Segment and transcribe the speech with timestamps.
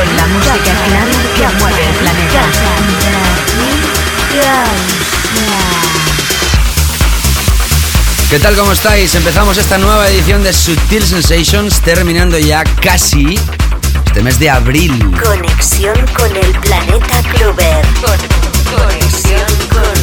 [0.00, 0.54] Con la música
[0.86, 1.04] clara
[1.36, 2.42] que mueve el planeta.
[8.30, 8.56] ¿Qué tal?
[8.56, 9.14] ¿Cómo estáis?
[9.14, 13.38] Empezamos esta nueva edición de Sutil Sensations, terminando ya casi
[14.06, 14.98] este mes de abril.
[15.22, 17.84] Conexión con el planeta Clover.
[18.74, 19.99] Conexión con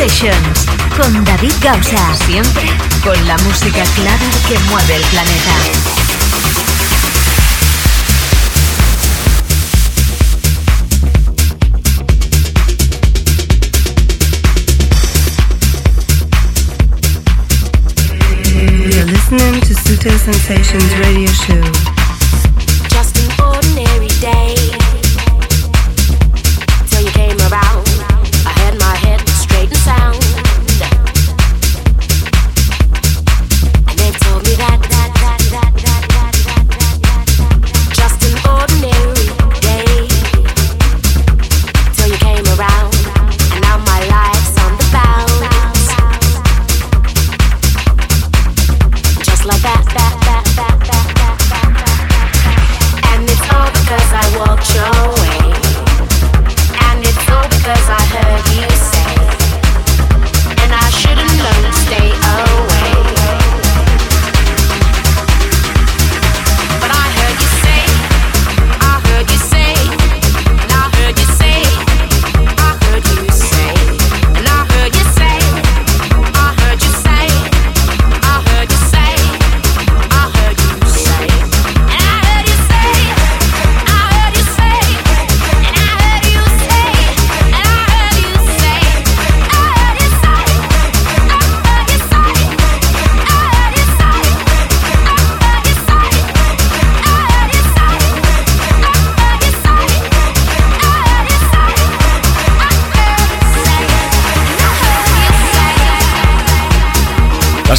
[0.00, 0.64] Sessions
[0.96, 2.16] con David Gausa.
[2.24, 2.70] Siempre
[3.04, 5.54] con la música clara que mueve el planeta.
[19.06, 21.89] listening to Sutil Sensations Radio Show.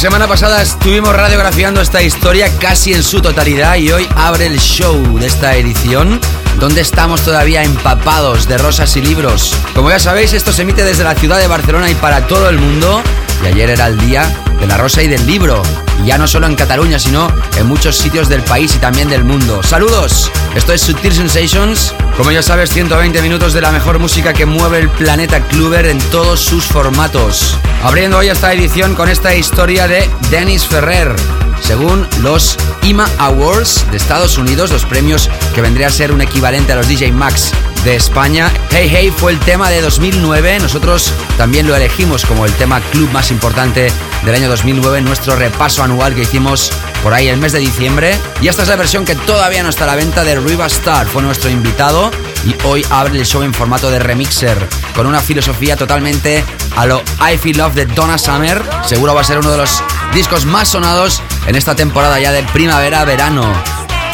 [0.02, 5.00] Semana pasada estuvimos radiografiando esta historia casi en su totalidad y hoy abre el show
[5.16, 6.20] de esta edición
[6.58, 9.54] donde estamos todavía empapados de rosas y libros.
[9.76, 12.58] Como ya sabéis, esto se emite desde la ciudad de Barcelona y para todo el
[12.58, 13.00] mundo.
[13.44, 14.28] Y ayer era el día
[14.58, 15.62] de la rosa y del libro.
[16.02, 19.22] Y ya no solo en Cataluña, sino en muchos sitios del país y también del
[19.22, 19.62] mundo.
[19.62, 21.94] Saludos, esto es Sutil Sensations.
[22.16, 26.00] Como ya sabes, 120 minutos de la mejor música que mueve el planeta Kluber en
[26.10, 27.56] todos sus formatos.
[27.82, 31.16] Abriendo hoy esta edición con esta historia de Dennis Ferrer.
[31.60, 36.72] Según los IMA Awards de Estados Unidos, los premios que vendría a ser un equivalente
[36.72, 37.52] a los DJ Max
[37.84, 38.52] de España.
[38.70, 40.60] Hey Hey fue el tema de 2009.
[40.60, 43.90] Nosotros también lo elegimos como el tema club más importante
[44.24, 46.70] del año 2009 en nuestro repaso anual que hicimos
[47.02, 48.16] por ahí el mes de diciembre.
[48.40, 51.08] Y esta es la versión que todavía no está a la venta de Riva Star,
[51.08, 52.12] fue nuestro invitado
[52.44, 54.56] y hoy abre el show en formato de remixer,
[54.94, 56.44] con una filosofía totalmente
[56.76, 58.62] a lo I Feel Love de Donna Summer.
[58.86, 59.82] Seguro va a ser uno de los
[60.14, 63.44] discos más sonados en esta temporada ya de primavera-verano.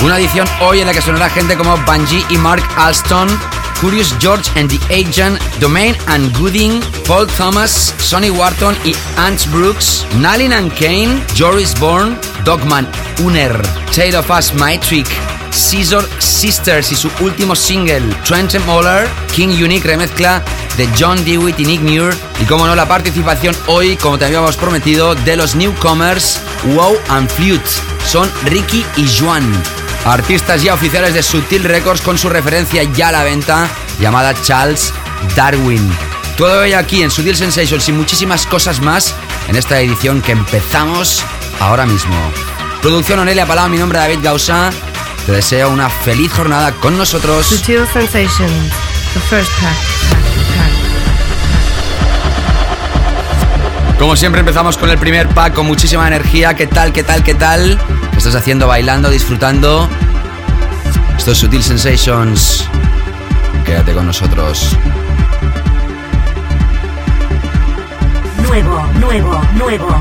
[0.03, 3.29] Una edición hoy en la que sonará gente como Bungie y Mark Alston,
[3.81, 10.07] Curious George and the Agent, Domain and Gooding, Paul Thomas, Sonny Wharton y Ants Brooks,
[10.19, 12.89] Nalin and Kane, Joris Bourne, Dogman
[13.25, 13.61] Uner,
[13.95, 15.09] Tale of Us Trick,
[15.51, 20.43] Scissor Sisters y su último single, Trenton Moller, King Unique remezcla
[20.77, 22.15] de John Dewitt y Nick Muir.
[22.41, 26.41] Y como no, la participación hoy, como te habíamos prometido, de los newcomers
[26.75, 27.69] Wow and Flute.
[28.07, 29.45] Son Ricky y Juan.
[30.05, 33.69] Artistas ya oficiales de Sutil Records con su referencia ya a la venta
[34.01, 34.93] llamada Charles
[35.37, 35.91] Darwin.
[36.37, 39.13] Todo ello aquí en Sutil Sensations y muchísimas cosas más
[39.49, 41.25] en esta edición que empezamos
[41.59, 42.15] ahora mismo.
[42.81, 44.71] Producción Onelia Palau, mi nombre es David Gausa.
[45.29, 47.45] Te deseo una feliz jornada con nosotros.
[47.45, 48.73] Sutil Sensations,
[49.13, 49.77] the first pack.
[53.99, 56.55] Como siempre empezamos con el primer pack con muchísima energía.
[56.55, 57.79] ¿Qué tal, qué tal, qué tal?
[58.11, 58.69] ¿Qué estás haciendo?
[58.69, 59.87] Bailando, disfrutando.
[61.19, 62.67] Esto es Sutil Sensations.
[63.67, 64.75] Quédate con nosotros.
[68.45, 70.01] Nuevo, nuevo, nuevo,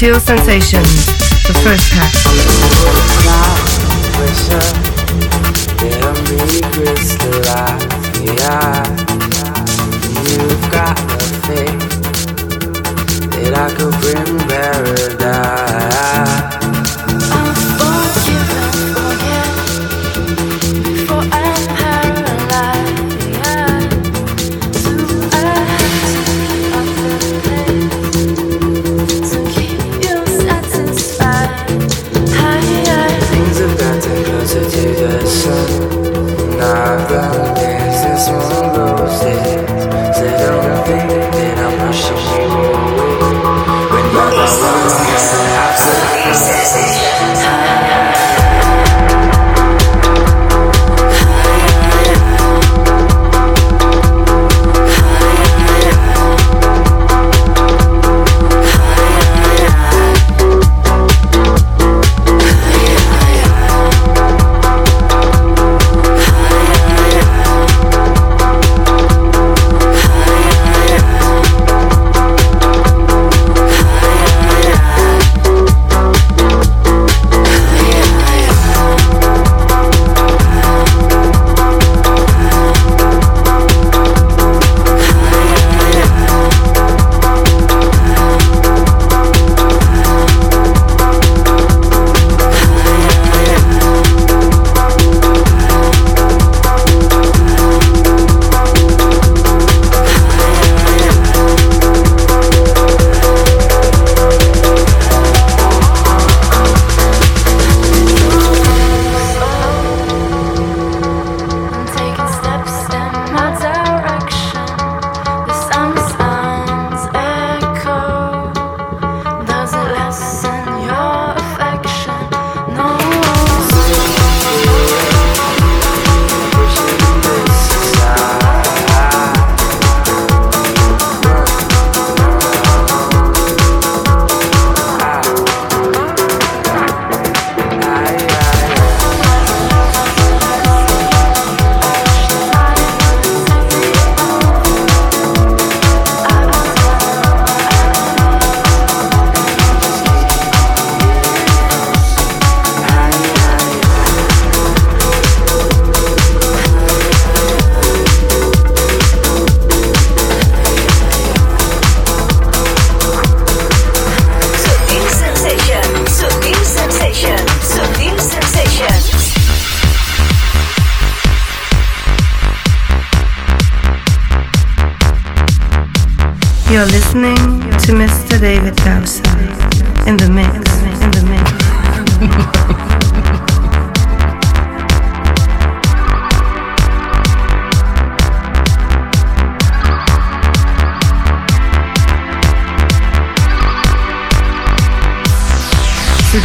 [0.00, 1.04] Sutil Sensations,
[1.46, 2.10] the first pack.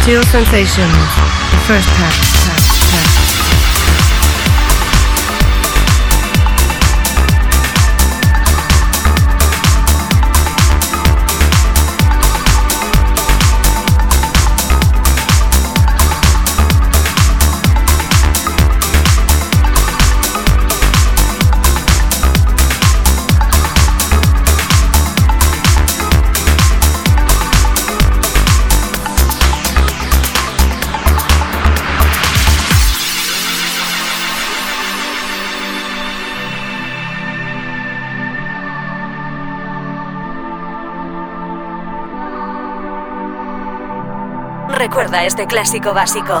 [0.06, 0.92] Feel Sensations,
[1.50, 2.55] the first pack.
[44.96, 46.40] recuerda este clásico básico.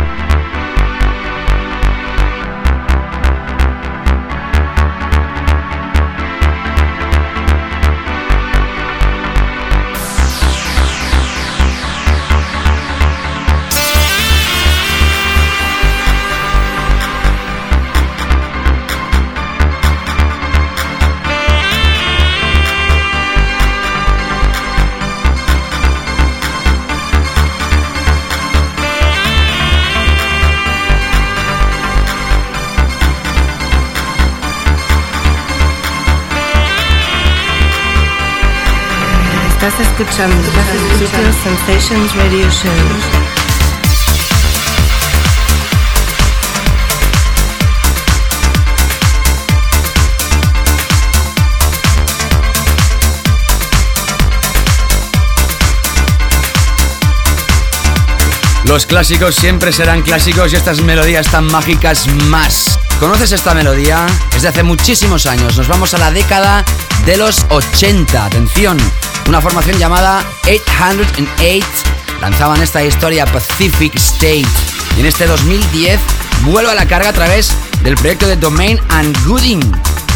[58.65, 62.79] Los clásicos siempre serán clásicos y estas melodías tan mágicas más.
[62.99, 64.05] ¿Conoces esta melodía?
[64.35, 65.57] Es de hace muchísimos años.
[65.57, 66.63] Nos vamos a la década
[67.05, 68.23] de los 80.
[68.23, 68.77] Atención,
[69.27, 71.65] una formación llamada 808
[72.21, 74.47] lanzaban esta historia Pacific State.
[74.97, 75.99] Y en este 2010
[76.43, 77.51] vuelve a la carga a través
[77.83, 79.61] del proyecto de Domain and Gooding.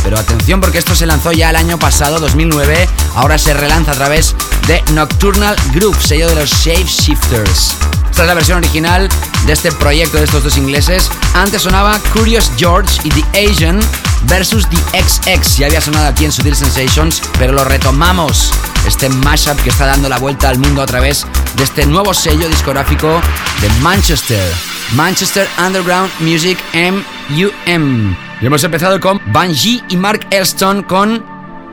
[0.04, 3.96] Pero atención porque esto se lanzó ya el año pasado, 2009, ahora se relanza a
[3.96, 4.36] través
[4.68, 7.76] de Nocturnal Group, sello de los Shape Shifters.
[8.10, 9.10] Esta es la versión original
[9.46, 11.10] de este proyecto de estos dos ingleses.
[11.34, 13.80] Antes sonaba Curious George y The Asian
[14.28, 15.58] versus The XX.
[15.58, 18.54] Ya había sonado aquí en Sutil Sensations, pero lo retomamos.
[18.88, 21.26] Este mashup que está dando la vuelta al mundo a través
[21.56, 23.22] de este nuevo sello discográfico
[23.62, 24.54] de Manchester.
[24.94, 28.16] Manchester Underground Music MUM.
[28.42, 31.26] Y hemos empezado con Banji y Mark Elston con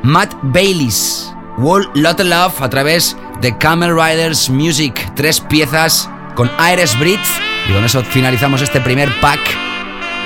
[0.02, 1.32] Matt Baylis.
[1.58, 5.12] Wall Lotte Love a través de Camel Riders Music.
[5.14, 7.28] Tres piezas con Aires Bridge.
[7.68, 9.40] Y con eso finalizamos este primer pack.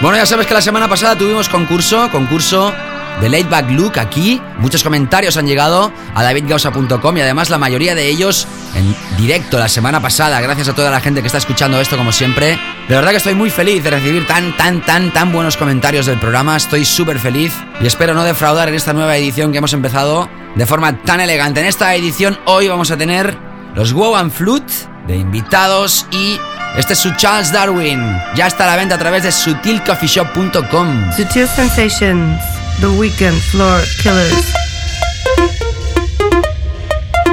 [0.01, 2.73] Bueno, ya sabes que la semana pasada tuvimos concurso, concurso
[3.21, 4.41] de Late Back Look aquí.
[4.59, 9.69] Muchos comentarios han llegado a davidgausa.com y además la mayoría de ellos en directo la
[9.69, 10.41] semana pasada.
[10.41, 12.59] Gracias a toda la gente que está escuchando esto como siempre.
[12.89, 16.19] De verdad que estoy muy feliz de recibir tan, tan, tan, tan buenos comentarios del
[16.19, 16.57] programa.
[16.57, 20.67] Estoy súper feliz y espero no defraudar en esta nueva edición que hemos empezado de
[20.67, 21.61] forma tan elegante.
[21.61, 23.37] En esta edición hoy vamos a tener
[23.75, 24.73] los Wow and Flute
[25.07, 26.39] de invitados y
[26.77, 28.21] este es su Charles Darwin.
[28.35, 31.13] Ya está a la venta a través de sutilcoffeeshop.com.
[31.17, 32.41] Sutil Sensations,
[32.81, 34.53] The Weekend Floor Killers.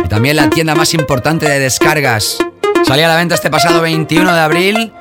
[0.06, 2.38] Y también la tienda más importante de descargas.
[2.86, 4.94] Salía a la venta este pasado 21 de abril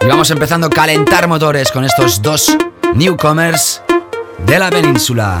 [0.00, 2.56] y vamos empezando a calentar motores con estos dos
[2.94, 3.82] newcomers
[4.46, 5.40] de la península.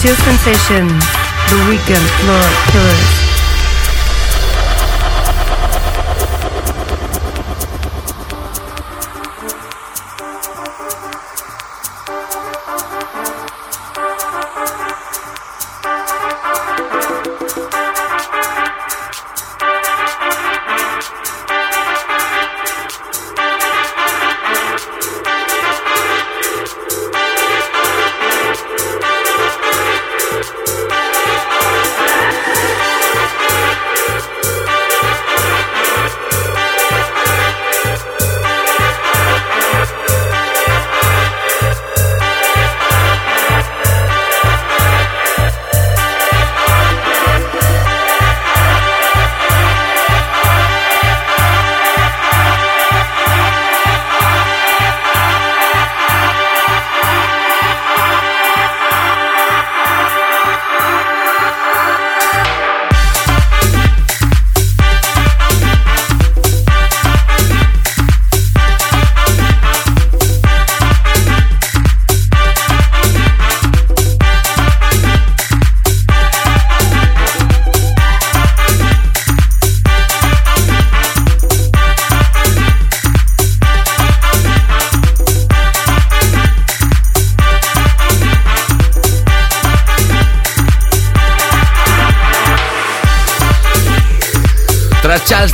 [0.00, 1.04] Sutil Sensations,
[1.50, 2.40] The Weekend Floor
[2.72, 3.29] Killers.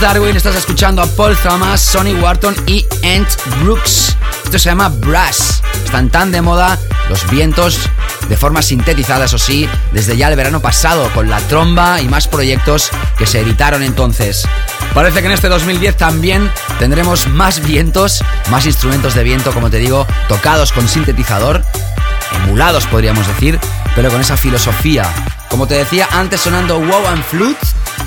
[0.07, 3.29] Darwin, estás escuchando a Paul Thomas, Sonny Wharton y Ant
[3.61, 4.17] Brooks.
[4.45, 5.65] Esto se llama Brass.
[5.85, 7.81] Están tan de moda los vientos
[8.29, 12.29] de forma sintetizada, eso sí, desde ya el verano pasado, con la tromba y más
[12.29, 14.47] proyectos que se editaron entonces.
[14.95, 19.79] Parece que en este 2010 también tendremos más vientos, más instrumentos de viento, como te
[19.79, 21.65] digo, tocados con sintetizador,
[22.45, 23.59] emulados podríamos decir,
[23.97, 25.13] pero con esa filosofía.
[25.51, 27.66] Como te decía antes sonando Wow and Flute,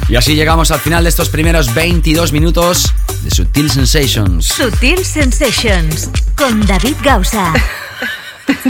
[0.10, 2.91] y así llegamos al final de estos primeros 22 minutos
[3.24, 4.48] de Sutil Sensations.
[4.48, 7.54] Sutil Sensations con David Gausa.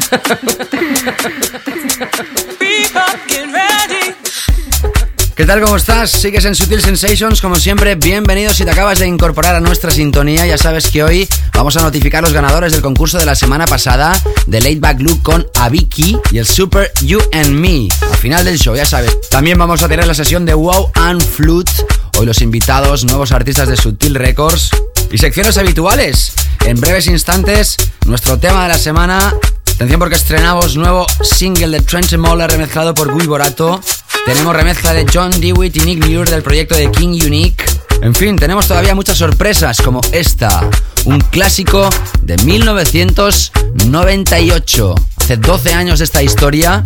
[5.39, 5.61] ¿Qué tal?
[5.61, 6.11] ¿Cómo estás?
[6.11, 10.45] Sigues en Sutil Sensations, como siempre, bienvenidos si te acabas de incorporar a nuestra sintonía.
[10.45, 14.21] Ya sabes que hoy vamos a notificar los ganadores del concurso de la semana pasada
[14.47, 17.87] de Late Back Look con Aviki y el Super You and Me.
[18.19, 19.17] Al final del show, ya sabes.
[19.29, 21.71] También vamos a tener la sesión de Wow and Flute.
[22.17, 24.71] Hoy los invitados, nuevos artistas de Sutil Records
[25.09, 26.33] y secciones habituales.
[26.65, 27.77] En breves instantes,
[28.07, 29.33] nuestro tema de la semana.
[29.73, 33.79] Atención porque estrenamos nuevo single de Trent Moller remezclado por Guy Borato.
[34.25, 37.63] Tenemos remezcla de John Dewitt y Nick Muir del proyecto de King Unique.
[38.01, 40.69] En fin, tenemos todavía muchas sorpresas como esta,
[41.05, 41.89] un clásico
[42.21, 44.95] de 1998.
[45.15, 46.83] Hace 12 años de esta historia.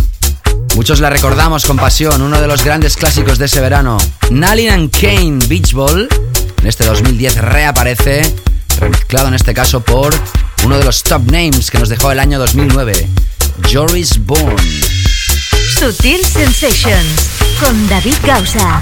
[0.76, 3.98] Muchos la recordamos con pasión, uno de los grandes clásicos de ese verano.
[4.32, 6.08] Nalin and Kane Beach Ball.
[6.62, 8.34] En este 2010 reaparece,
[8.80, 10.16] remezclado en este caso por
[10.64, 13.08] uno de los top names que nos dejó el año 2009,
[13.72, 14.82] Joris Bourne.
[15.80, 18.82] Sutil Sensations con David Gausa.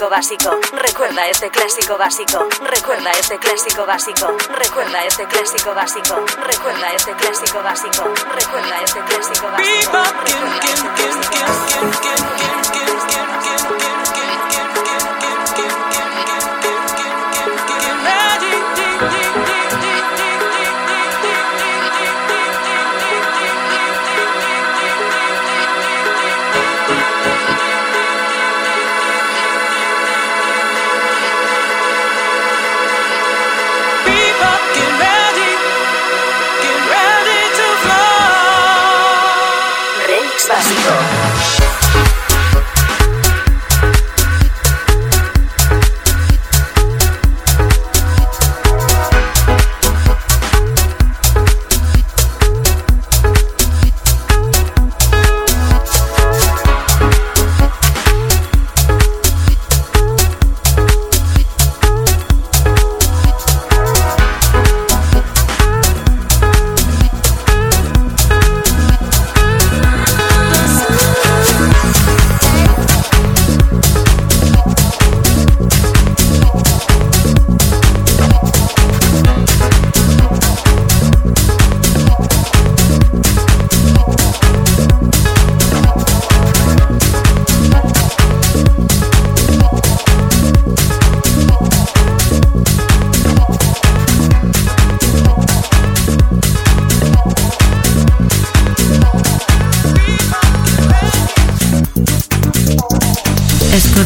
[0.00, 0.50] Clásico básico.
[0.72, 2.48] Recuerda este clásico básico.
[2.64, 4.36] Recuerda este clásico básico.
[4.54, 6.24] Recuerda este clásico básico.
[6.42, 8.04] Recuerda este clásico básico.
[8.34, 9.59] Recuerda este clásico básico.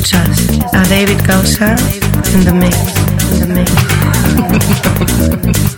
[0.04, 1.74] Escuchas a David Gausa
[2.34, 2.76] in the mix.
[3.32, 3.54] In the
[5.46, 5.70] mix.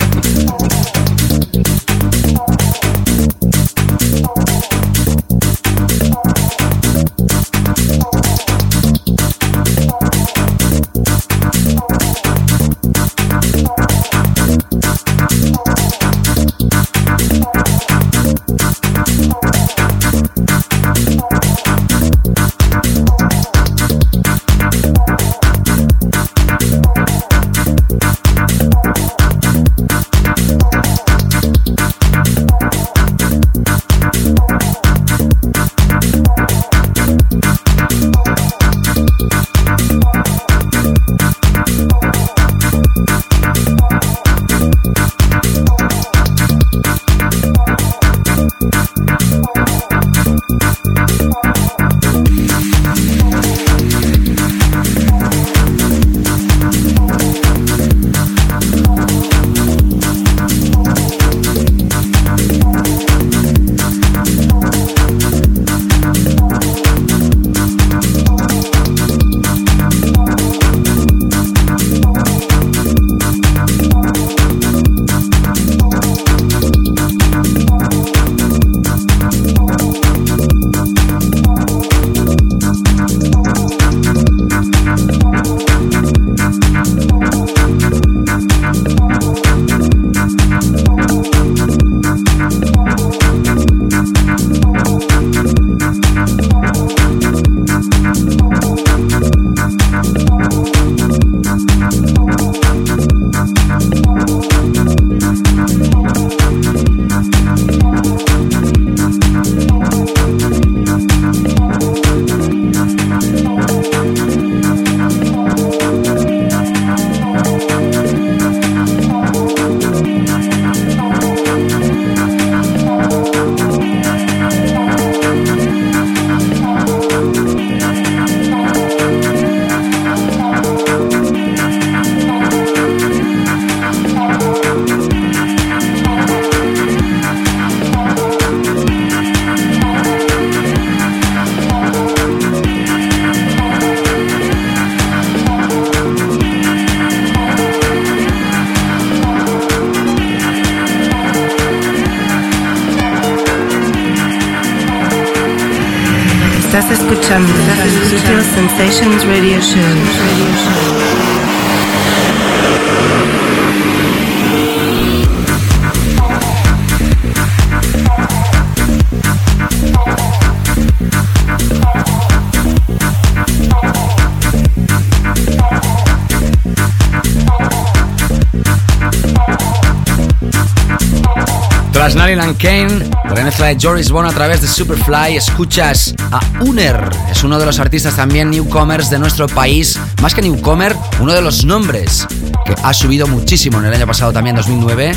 [181.93, 187.09] Tras Nalin Kane, remezcla de Joris Bone a través de Superfly, escuchas a Uner.
[187.31, 189.99] Es uno de los artistas también newcomers de nuestro país.
[190.23, 192.27] Más que newcomer, uno de los nombres
[192.65, 195.13] que ha subido muchísimo en el año pasado también, 2009.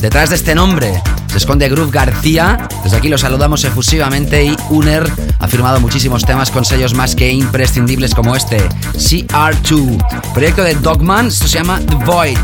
[0.00, 2.68] Detrás de este nombre se esconde Groove García.
[2.82, 5.10] Desde aquí lo saludamos efusivamente y Uner
[5.44, 10.32] ha firmado muchísimos temas con sellos más que imprescindibles como este, CR2.
[10.32, 12.38] Proyecto de Dogman, se llama The Void.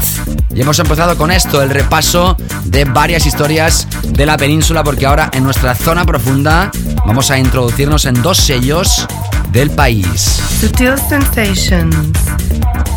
[0.55, 5.31] Y hemos empezado con esto, el repaso de varias historias de la península, porque ahora
[5.33, 6.71] en nuestra zona profunda
[7.07, 9.07] vamos a introducirnos en dos sellos
[9.51, 10.39] del país.
[10.61, 12.19] Sutil Sensations.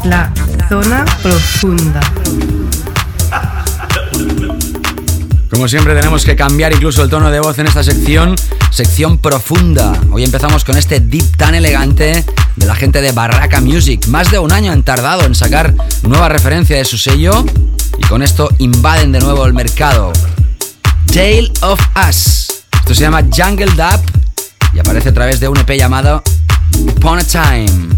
[0.03, 0.33] La
[0.67, 2.01] zona profunda.
[5.53, 8.35] Como siempre tenemos que cambiar incluso el tono de voz en esta sección,
[8.71, 9.93] sección profunda.
[10.11, 14.07] Hoy empezamos con este deep tan elegante de la gente de Barraca Music.
[14.07, 17.45] Más de un año han tardado en sacar nueva referencia de su sello
[17.99, 20.11] y con esto invaden de nuevo el mercado.
[21.05, 22.47] Tale of Us.
[22.79, 24.01] Esto se llama Jungle Dub
[24.73, 26.23] y aparece a través de un EP llamado
[26.97, 27.89] Upon a Time.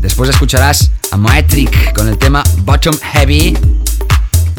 [0.00, 3.58] Después escucharás a Maetric con el tema Bottom Heavy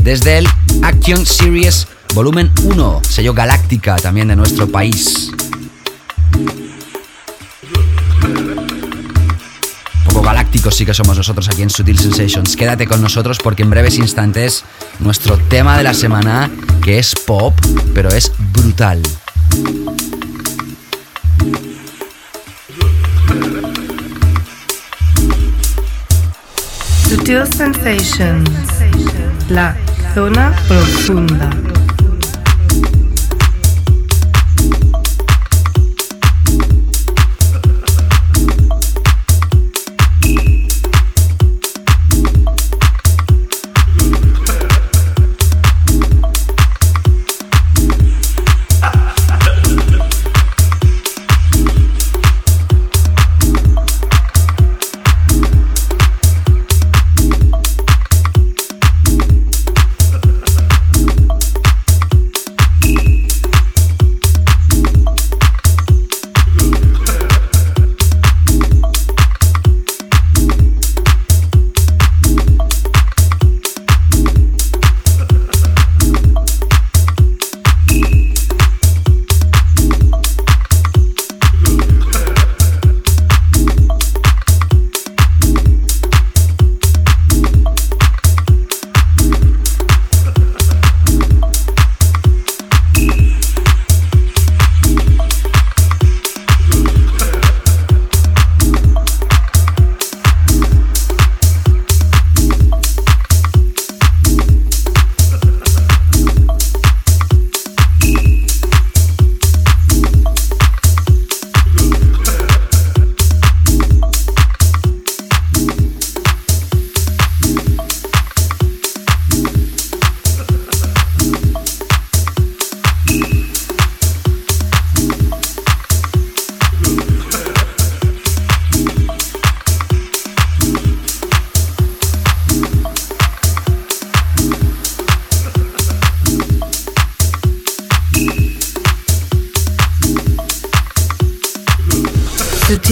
[0.05, 0.47] desde el
[0.83, 5.31] Action Series Volumen 1, sello Galáctica también de nuestro país.
[10.05, 12.55] Poco galácticos sí que somos nosotros aquí en Sutil Sensations.
[12.55, 14.63] Quédate con nosotros porque en breves instantes
[14.99, 16.51] nuestro tema de la semana,
[16.83, 17.55] que es pop,
[17.95, 19.01] pero es brutal.
[27.09, 28.49] Sutil Sensations.
[29.49, 29.75] La
[30.15, 31.84] zona profunda.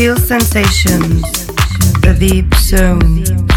[0.03, 1.47] Sutil sensations,
[2.01, 3.52] the deep zone.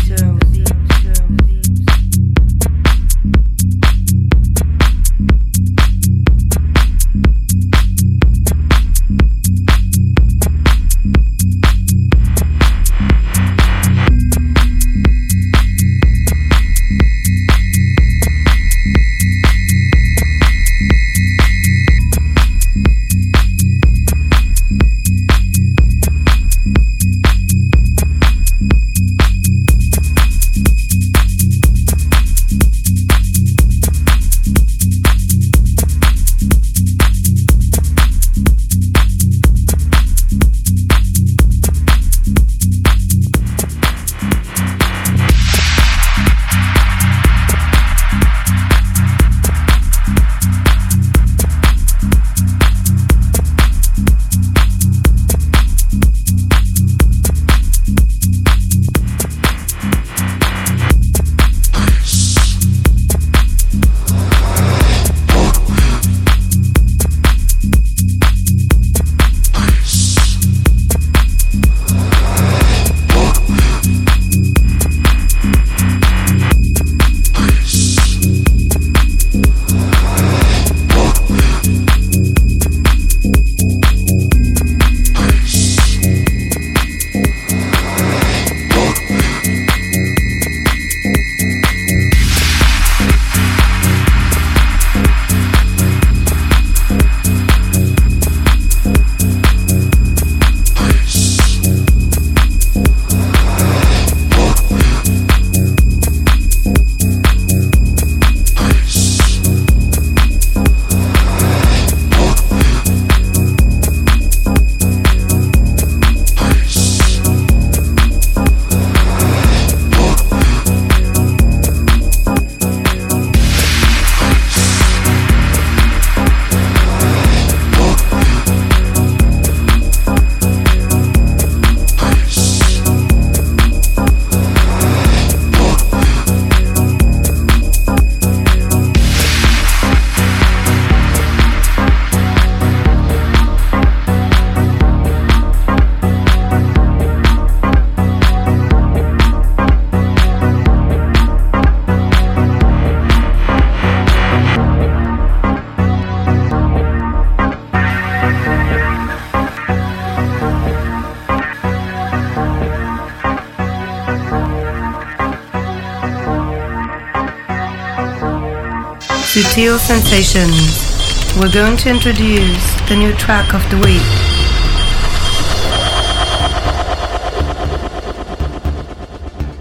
[169.36, 171.36] Sutil Sensations.
[171.38, 174.00] We're going to introduce the new track of the week.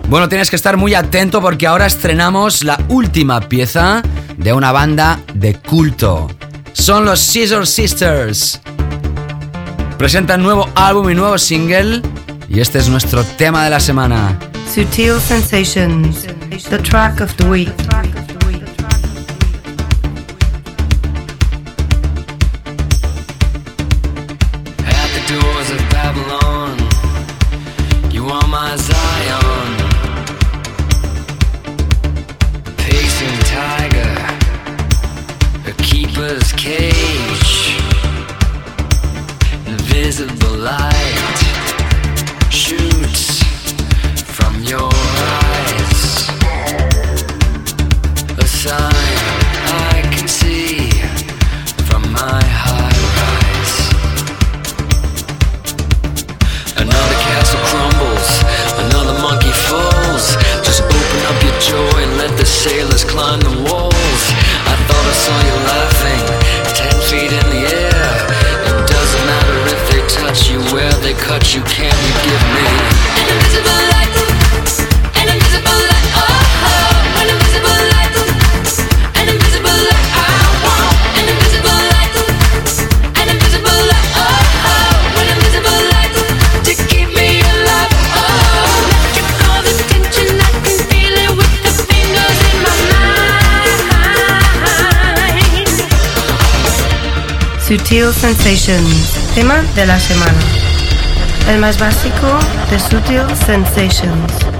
[0.07, 4.01] Bueno, tienes que estar muy atento porque ahora estrenamos la última pieza
[4.38, 6.30] de una banda de culto.
[6.71, 8.61] Son los Scissor Sisters.
[9.97, 12.01] Presentan nuevo álbum y nuevo single
[12.47, 14.39] y este es nuestro tema de la semana.
[14.73, 16.26] Sutil Sensations,
[16.69, 17.84] the track of the week.
[99.36, 100.39] Tema de la semana.
[101.47, 102.39] El más básico
[102.72, 104.55] de Sutil Sensations.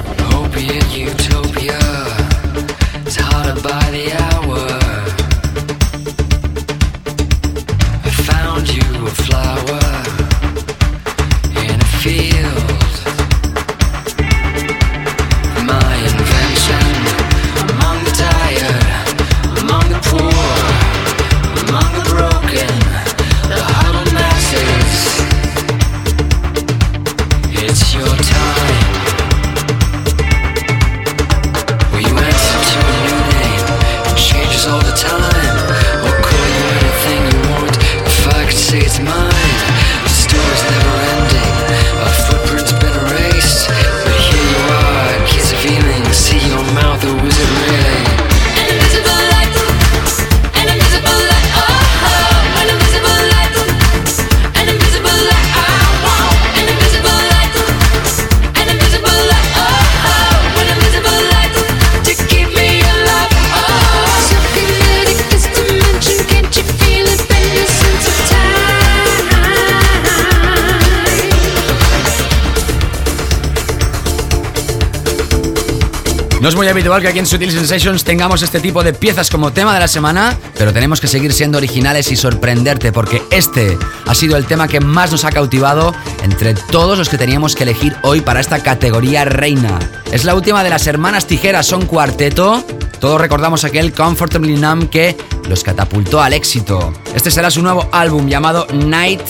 [76.46, 79.52] No es muy habitual que aquí en Sutil Sensations tengamos este tipo de piezas como
[79.52, 83.76] tema de la semana, pero tenemos que seguir siendo originales y sorprenderte porque este
[84.06, 85.92] ha sido el tema que más nos ha cautivado
[86.22, 89.80] entre todos los que teníamos que elegir hoy para esta categoría reina.
[90.12, 92.64] Es la última de las hermanas tijeras, son cuarteto.
[93.00, 95.18] Todos recordamos aquel Comfortably Numb que
[95.50, 96.94] los catapultó al éxito.
[97.16, 99.24] Este será su nuevo álbum llamado Night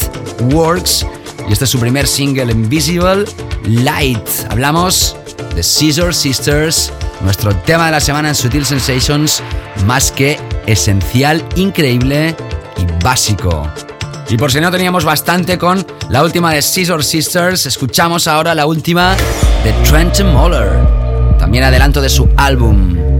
[0.51, 1.05] Works
[1.47, 3.23] y este es su primer single Invisible
[3.63, 4.27] Light.
[4.49, 5.15] Hablamos
[5.55, 6.91] de Scissor Sisters
[7.21, 9.41] nuestro tema de la semana en Sutil Sensations,
[9.85, 12.35] más que esencial, increíble
[12.77, 13.67] y básico.
[14.29, 18.65] Y por si no teníamos bastante con la última de Scissor Sisters, escuchamos ahora la
[18.65, 19.15] última
[19.63, 23.14] de Trent Moller, también adelanto de su álbum.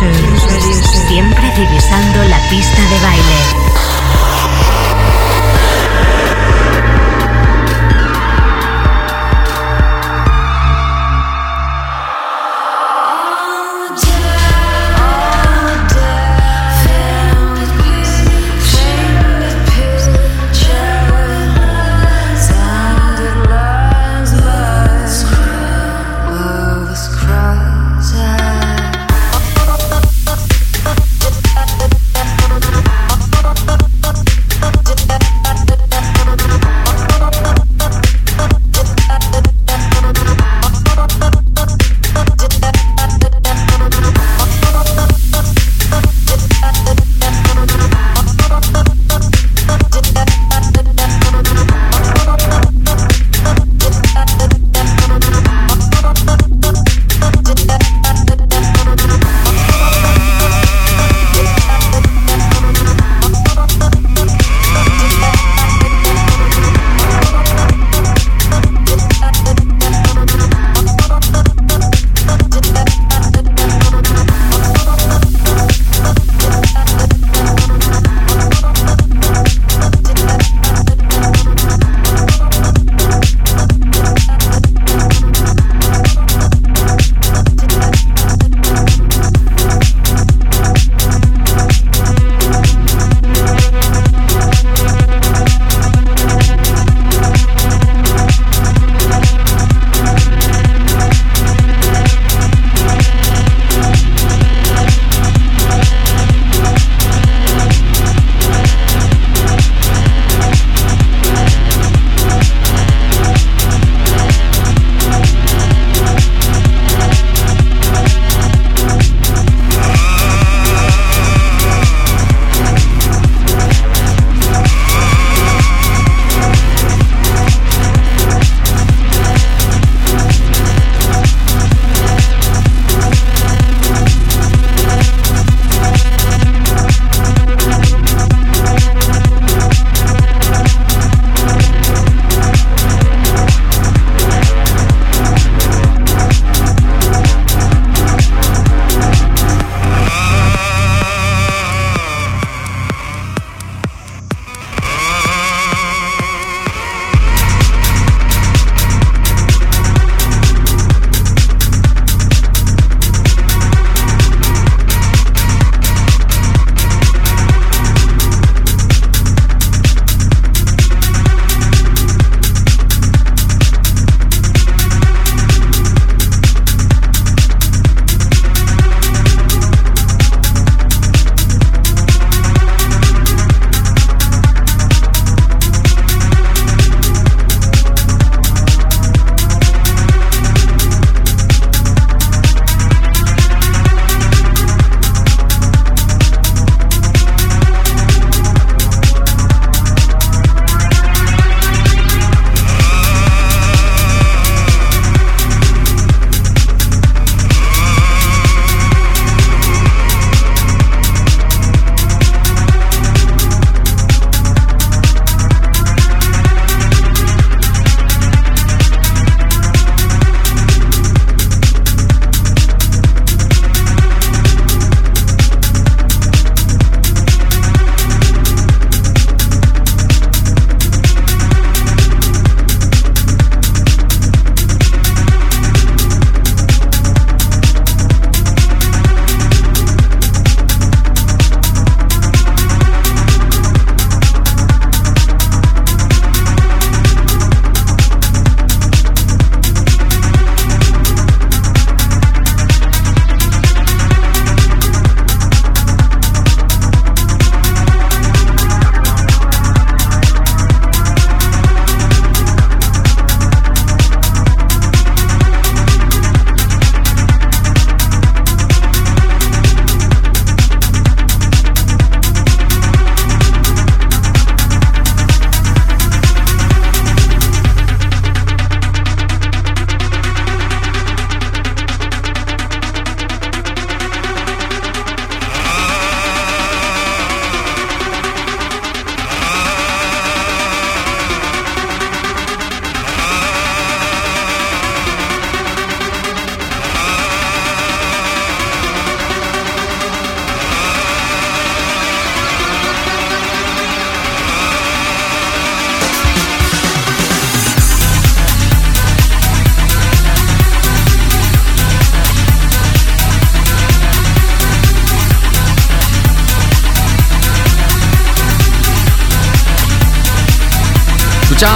[0.00, 0.29] Show.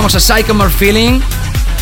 [0.07, 1.21] Escuchábamos a Psychomore Feeling.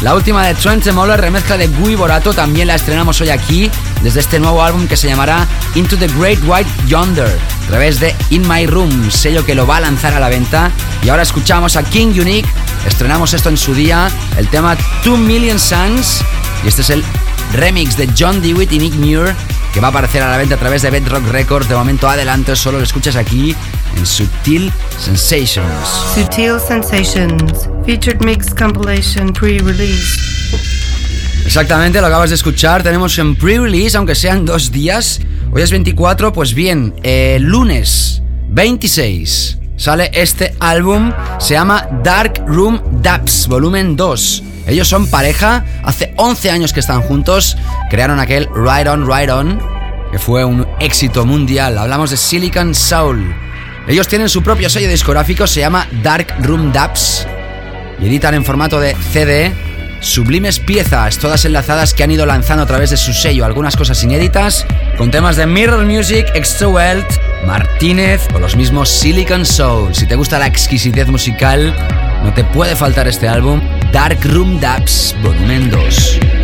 [0.03, 3.71] La última de Trent Moller, remezcla de Gui Borato, también la estrenamos hoy aquí,
[4.03, 8.15] desde este nuevo álbum que se llamará Into the Great White Yonder, a través de
[8.31, 10.71] In My Room, sello que lo va a lanzar a la venta.
[11.03, 12.49] Y ahora escuchamos a King Unique,
[12.87, 16.23] estrenamos esto en su día, el tema Two Million Suns,
[16.65, 17.05] y este es el
[17.53, 19.35] remix de John Dewitt y Nick Muir,
[19.73, 21.69] que va a aparecer a la venta a través de Bedrock Records.
[21.69, 23.57] De momento adelante, solo lo escuchas aquí
[23.97, 25.89] en Subtil Sensations.
[26.15, 30.19] Sutil Sensations, featured mix compilation pre-release.
[31.45, 32.83] Exactamente, lo acabas de escuchar.
[32.83, 35.21] Tenemos en pre-release, aunque sean dos días.
[35.53, 41.13] Hoy es 24, pues bien, eh, lunes 26 sale este álbum.
[41.41, 44.43] Se llama Dark Room Daps, volumen 2.
[44.69, 47.57] Ellos son pareja, hace 11 años que están juntos.
[47.91, 49.59] Crearon aquel Ride On, Ride On,
[50.13, 51.77] que fue un éxito mundial.
[51.79, 53.35] Hablamos de Silicon Soul.
[53.89, 57.27] Ellos tienen su propio sello discográfico, se llama Dark Room Daps.
[58.01, 59.53] Y editan en formato de CD
[60.03, 64.03] sublimes piezas, todas enlazadas que han ido lanzando a través de su sello, algunas cosas
[64.03, 64.67] inéditas,
[64.99, 67.11] con temas de Mirror Music, Extra Wealth,
[67.47, 69.95] Martínez o los mismos Silicon Soul.
[69.95, 71.75] Si te gusta la exquisitez musical,
[72.23, 73.61] no te puede faltar este álbum,
[73.93, 76.42] Dark Room Daps, volumen 2.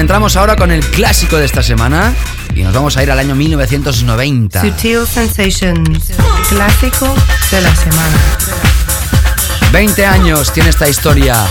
[0.00, 2.14] Nos adentramos ahora con el clásico de esta semana
[2.54, 4.62] y nos vamos a ir al año 1990.
[4.62, 6.12] Sutil Sensations,
[6.48, 7.14] clásico
[7.50, 8.16] de la semana.
[9.70, 11.44] 20 años tiene esta historia.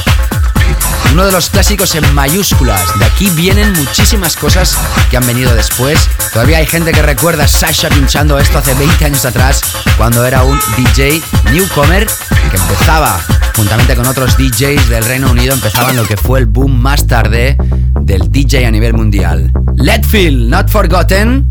[1.12, 2.98] Uno de los clásicos en mayúsculas.
[3.00, 4.78] De aquí vienen muchísimas cosas
[5.10, 6.08] que han venido después.
[6.32, 9.62] Todavía hay gente que recuerda a Sasha pinchando esto hace 20 años atrás,
[9.98, 12.08] cuando era un DJ newcomer
[12.52, 13.20] que empezaba,
[13.56, 17.58] juntamente con otros DJs del Reino Unido, empezaban lo que fue el boom más tarde
[18.02, 19.52] del DJ a nivel mundial.
[19.76, 21.48] Letfield, Not Forgotten.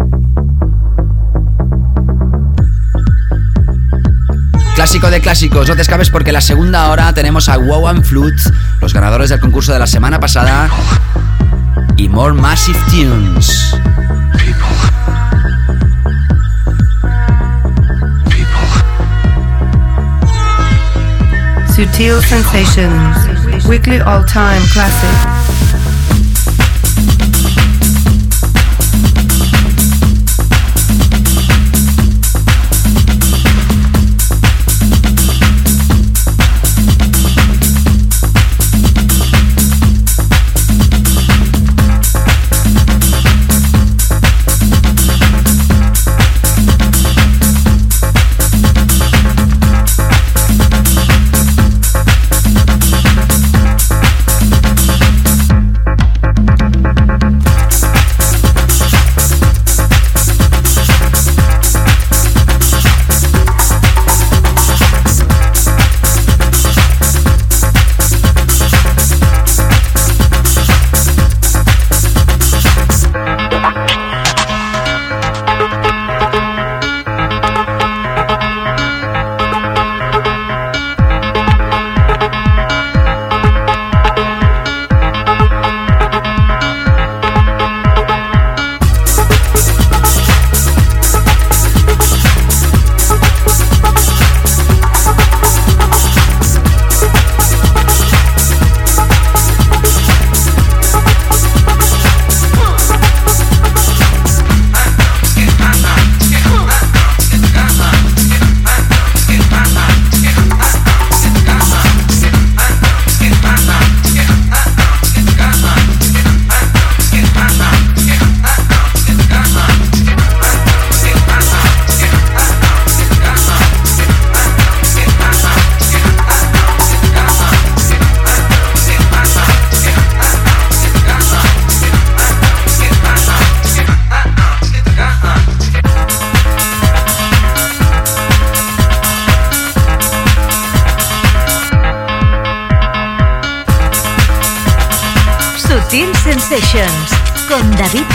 [4.74, 8.40] Clásico de clásicos, no te escapes porque la segunda hora tenemos a Wow and Flute,
[8.80, 10.68] los ganadores del concurso de la semana pasada,
[11.96, 13.74] y More Massive Tunes.
[21.74, 25.37] Sutil Sensations, weekly all-time classic.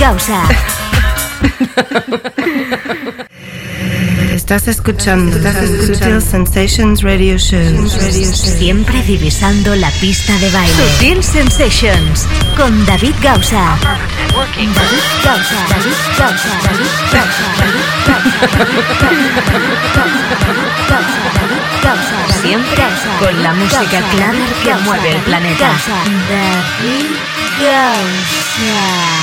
[0.03, 0.43] Con David Gausa.
[4.33, 5.37] Estás escuchando,
[5.85, 7.87] Sutil Sensations Radio Show.
[7.87, 10.73] Siempre divisando la pista de baile.
[10.73, 12.27] Sutil Sensations
[12.57, 13.77] con David Gausa.
[13.79, 14.73] David
[15.23, 15.67] Gausa.
[15.69, 16.49] David Gausa.
[16.63, 17.45] David Gausa.
[17.59, 17.83] David
[21.81, 22.41] Gausa.
[22.41, 22.83] Siempre
[23.19, 25.71] con la música clara que mueve el planeta.
[26.29, 27.15] David
[27.59, 29.22] Gausa.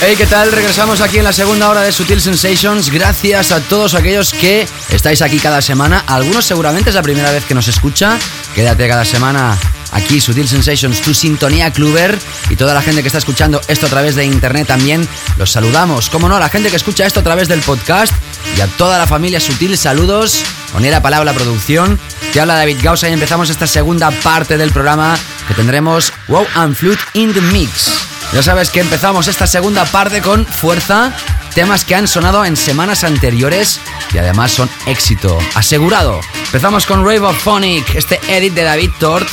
[0.00, 0.52] Hey, ¿qué tal?
[0.52, 2.88] Regresamos aquí en la segunda hora de Sutil Sensations.
[2.90, 6.04] Gracias a todos aquellos que estáis aquí cada semana.
[6.06, 8.16] Algunos seguramente es la primera vez que nos escucha.
[8.54, 9.58] Quédate cada semana
[9.90, 12.16] aquí, Sutil Sensations, tu sintonía cluber.
[12.48, 16.10] Y toda la gente que está escuchando esto a través de internet también, los saludamos.
[16.10, 18.12] Como no, a la gente que escucha esto a través del podcast
[18.56, 20.44] y a toda la familia Sutil, saludos.
[20.76, 21.98] Onera Palabra Producción.
[22.32, 25.18] Te habla David Gausa y empezamos esta segunda parte del programa
[25.48, 27.97] que tendremos Wow and Flute in the Mix.
[28.32, 31.16] Ya sabes que empezamos esta segunda parte con fuerza,
[31.54, 33.80] temas que han sonado en semanas anteriores
[34.12, 36.20] y además son éxito asegurado.
[36.44, 39.28] Empezamos con Rave of Phonic, este edit de David Tort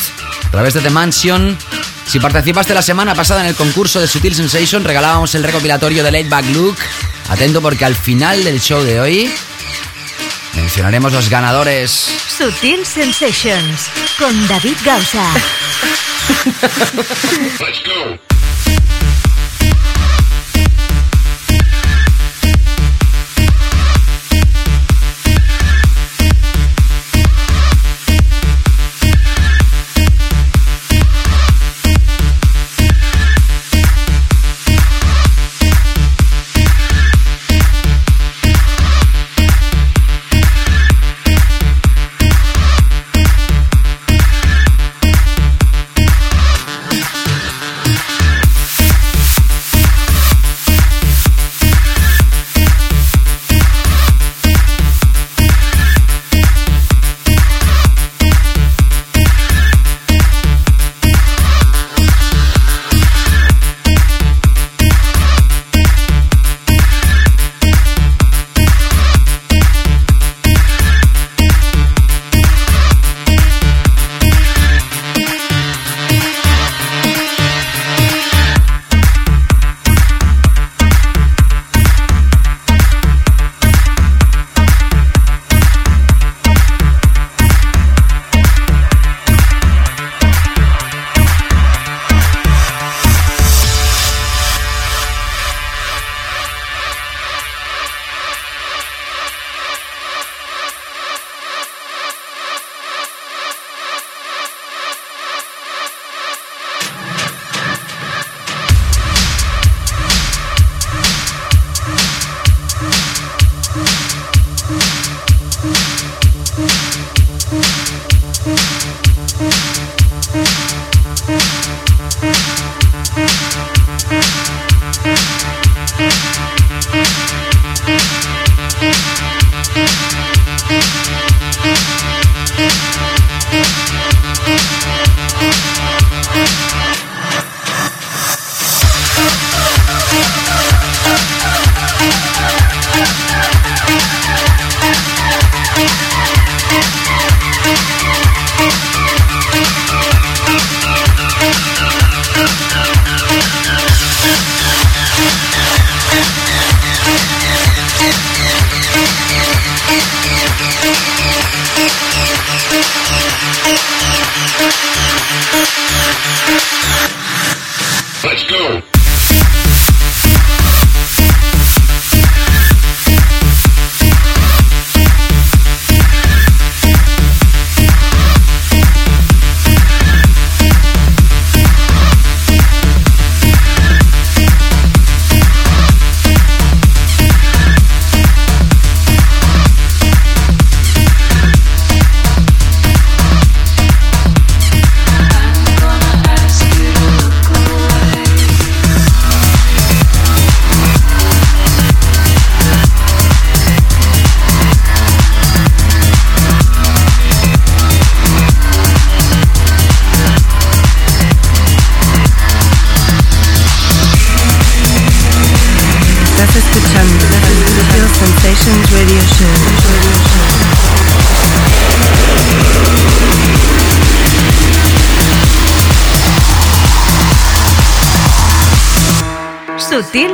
[0.47, 1.57] a través de The Mansion.
[2.07, 6.11] Si participaste la semana pasada en el concurso de Sutil Sensation, regalábamos el recopilatorio de
[6.11, 6.77] Late Back Look.
[7.29, 9.33] Atento porque al final del show de hoy
[10.55, 12.07] mencionaremos los ganadores.
[12.37, 13.87] Sutil Sensations
[14.17, 15.25] con David Gausa.
[17.45, 17.83] Estás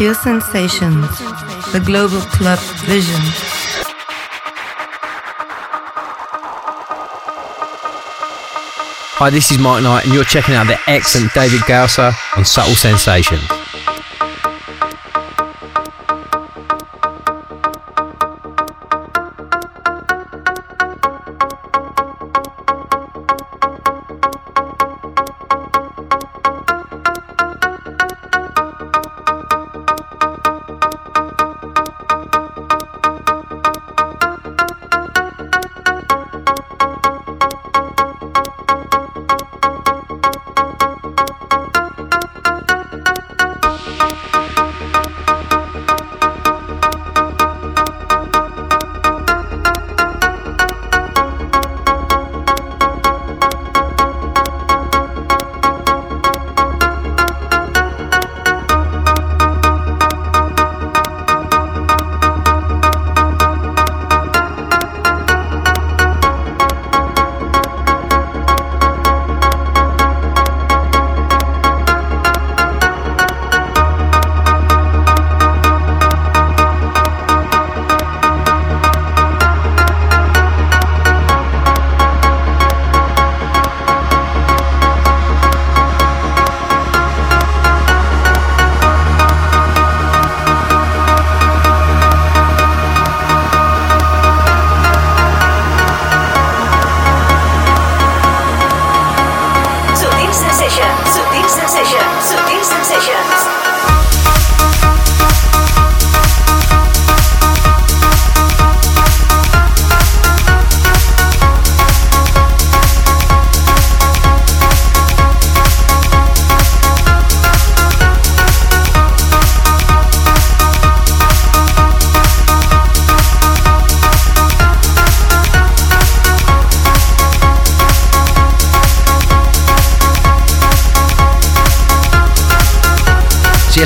[0.00, 1.18] Sutil Sensations,
[1.72, 3.20] the Global Club Vision.
[9.18, 12.74] Hi, this is Mike Knight, and you're checking out the excellent David Gausser on Subtle
[12.74, 13.59] Sensation.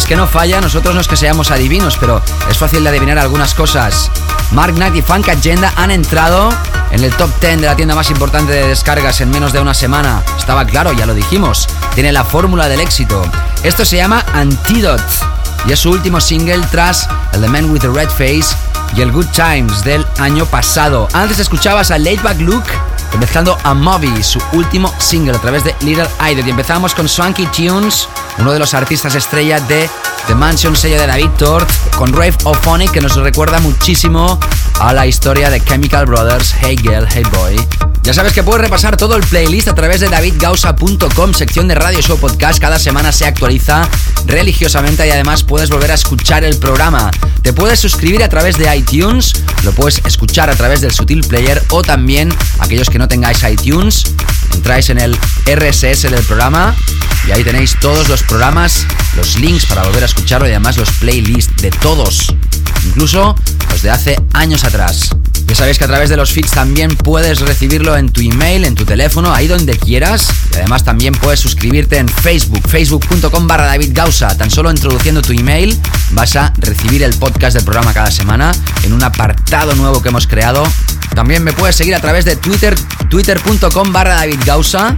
[0.07, 3.55] Que no falla, nosotros no es que seamos adivinos, pero es fácil de adivinar algunas
[3.55, 4.11] cosas.
[4.53, 6.51] Mark Knight y Funk Agenda han entrado
[6.91, 9.75] en el top 10 de la tienda más importante de descargas en menos de una
[9.75, 10.23] semana.
[10.39, 11.69] Estaba claro, ya lo dijimos.
[11.95, 13.23] Tiene la fórmula del éxito.
[13.63, 15.03] Esto se llama Antidote
[15.67, 18.57] y es su último single tras el The Man with the Red Face
[18.97, 21.09] y el Good Times del año pasado.
[21.13, 22.71] Antes escuchabas a Laidback Luke
[23.19, 26.47] mezclando a Moby, su último single a través de Little Idol.
[26.47, 29.89] Y empezamos con Swanky Tunes, uno de los artistas estrella de
[30.27, 34.39] The Mansion, sello de David Tort, con Rave Ophonic, que nos recuerda muchísimo
[34.81, 37.57] a la historia de Chemical Brothers, Hey Girl, Hey Boy.
[38.05, 42.03] Ya sabes que puedes repasar todo el playlist a través de davidgausa.com, sección de Radio
[42.03, 42.61] Show Podcast.
[42.61, 43.89] Cada semana se actualiza
[44.27, 47.11] religiosamente y además puedes volver a escuchar el programa.
[47.41, 49.33] Te puedes suscribir a través de iTunes,
[49.63, 54.05] lo puedes escuchar a través del Sutil Player o también aquellos que no tengáis iTunes,
[54.55, 56.75] entráis en el RSS del programa
[57.27, 58.87] y ahí tenéis todos los programas,
[59.17, 62.35] los links para volver a escucharlo y además los playlists de todos,
[62.87, 63.35] incluso
[63.71, 65.11] los de hace años atrás.
[65.47, 68.75] Ya sabéis que a través de los feeds también puedes recibirlo en tu email, en
[68.75, 70.29] tu teléfono, ahí donde quieras.
[70.53, 74.35] Y además también puedes suscribirte en Facebook, facebook.com barra David Gausa.
[74.37, 75.79] Tan solo introduciendo tu email
[76.13, 78.53] vas a recibir el podcast del programa cada semana
[78.85, 80.65] en un apartado nuevo que hemos creado.
[81.15, 82.75] También me puedes seguir a través de Twitter,
[83.09, 84.41] twitter.com barra David.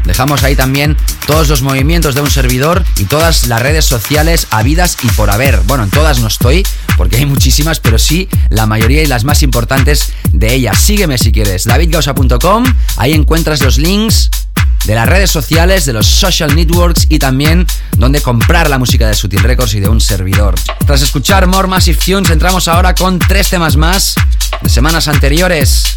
[0.05, 0.97] Dejamos ahí también
[1.27, 5.61] todos los movimientos de un servidor y todas las redes sociales habidas y por haber.
[5.67, 9.43] Bueno, en todas no estoy, porque hay muchísimas, pero sí la mayoría y las más
[9.43, 10.81] importantes de ellas.
[10.81, 12.65] Sígueme si quieres, davidgausa.com,
[12.97, 14.31] ahí encuentras los links
[14.85, 19.15] de las redes sociales, de los social networks y también donde comprar la música de
[19.15, 20.55] Sutil Records y de un servidor.
[20.87, 24.15] Tras escuchar More Massive Tunes, entramos ahora con tres temas más
[24.63, 25.95] de semanas anteriores.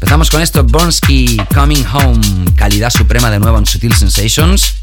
[0.00, 2.20] Empezamos con esto, Bonsky Coming Home,
[2.54, 4.76] calidad suprema de nuevo en Sutil Sensations.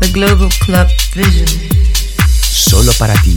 [0.00, 1.46] The Global Club Vision.
[2.50, 3.36] Solo para ti.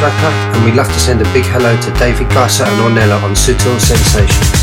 [0.00, 3.78] And we'd love to send a big hello to David Garza and Ornella on Sutil
[3.80, 4.57] Sensations.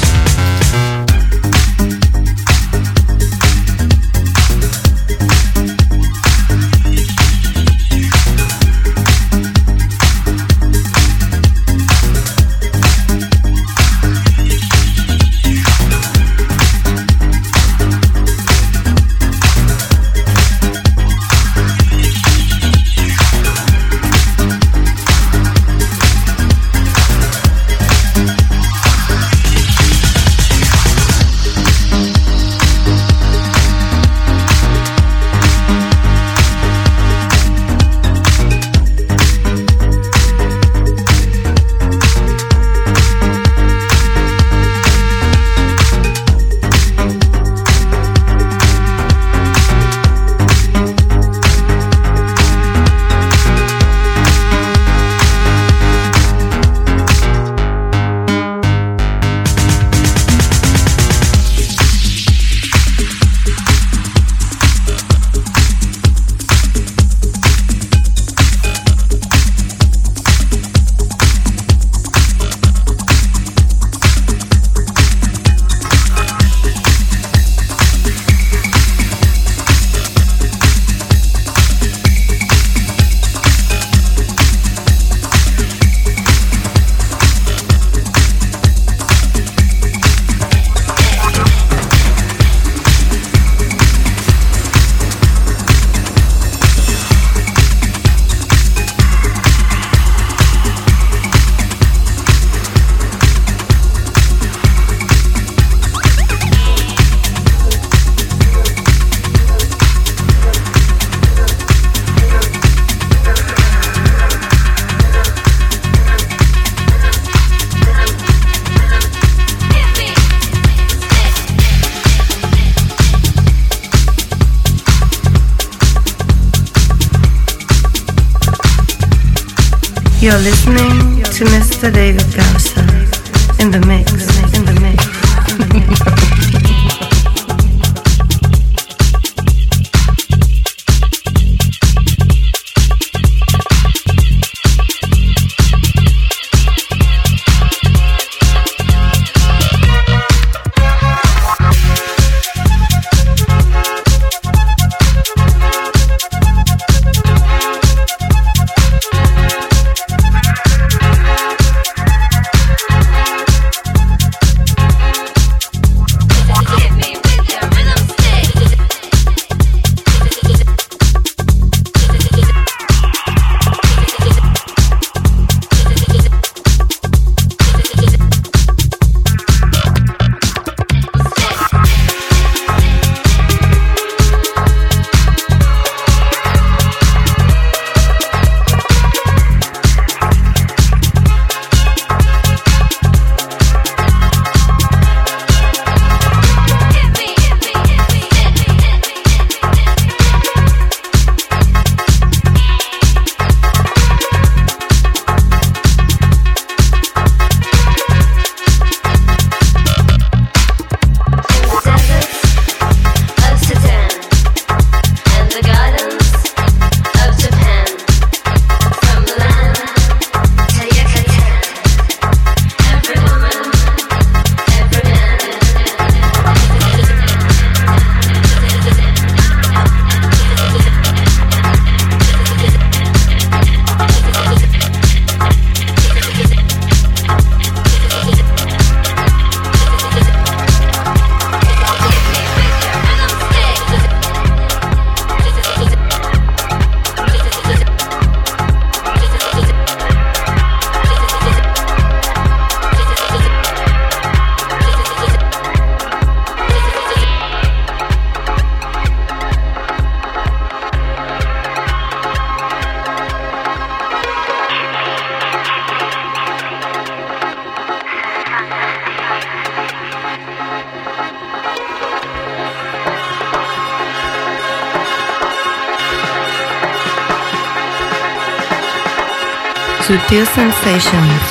[280.25, 281.41] Sutil sensations,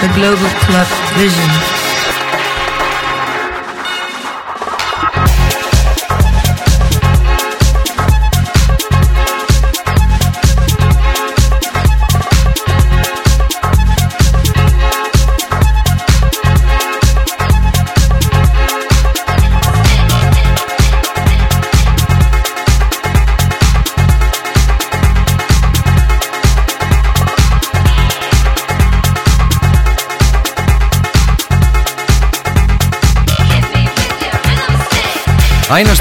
[0.00, 0.86] the global club
[1.18, 1.81] vision.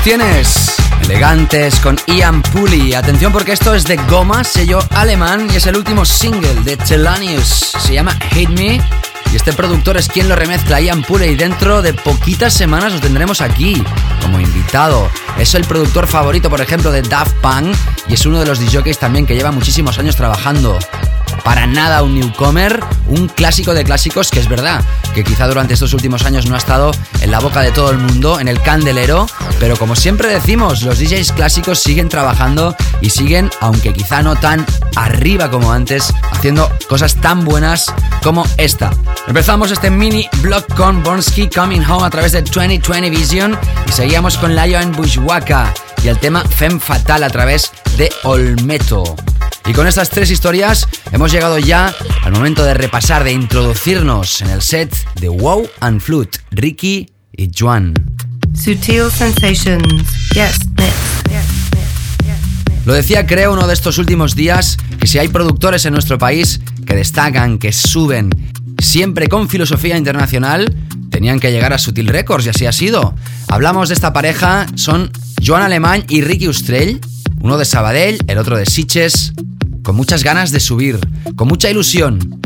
[0.03, 0.76] Tienes.
[1.03, 2.94] Elegantes con Ian Puli.
[2.94, 7.73] Atención porque esto es de Goma, sello alemán, y es el último single de Telanius.
[7.80, 8.82] Se llama Hate Me.
[9.32, 12.99] Y este productor es quien lo remezcla, Ian Puli, y dentro de poquitas semanas lo
[12.99, 13.82] tendremos aquí
[14.22, 15.10] como invitado.
[15.38, 17.76] Es el productor favorito, por ejemplo, de Daft Punk
[18.07, 20.78] y es uno de los DJs también que lleva muchísimos años trabajando.
[21.44, 24.84] Para nada un newcomer, un clásico de clásicos que es verdad,
[25.15, 26.91] que quizá durante estos últimos años no ha estado
[27.22, 29.28] en la boca de todo el mundo, en el candelero,
[29.62, 34.66] pero como siempre decimos, los DJs clásicos siguen trabajando y siguen, aunque quizá no tan
[34.96, 37.94] arriba como antes, haciendo cosas tan buenas
[38.24, 38.90] como esta.
[39.28, 43.56] Empezamos este mini blog con Bonsky Coming Home a través de 2020 Vision
[43.88, 45.72] y seguíamos con Lion Bushwaka
[46.04, 49.16] y el tema Femme Fatal a través de Olmeto.
[49.68, 51.94] Y con estas tres historias hemos llegado ya
[52.24, 57.52] al momento de repasar, de introducirnos en el set de Wow and Flute, Ricky y
[57.56, 58.11] Juan.
[58.64, 60.04] Sutil sensations.
[60.36, 60.60] Yes.
[62.86, 66.62] Lo decía creo uno de estos últimos días que si hay productores en nuestro país
[66.86, 68.30] que destacan, que suben,
[68.78, 70.76] siempre con filosofía internacional,
[71.10, 73.16] tenían que llegar a Sutil Records y así ha sido.
[73.48, 75.12] Hablamos de esta pareja, son
[75.44, 77.02] Joan Alemán y Ricky Ustrell,
[77.40, 79.34] uno de Sabadell, el otro de Siches,
[79.82, 81.00] con muchas ganas de subir,
[81.36, 82.40] con mucha ilusión.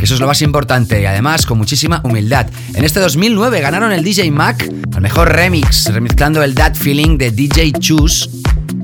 [0.00, 2.46] Eso es lo más importante y además con muchísima humildad.
[2.74, 7.30] En este 2009 ganaron el DJ Mac al mejor remix, remezclando el That Feeling de
[7.30, 8.28] DJ Choose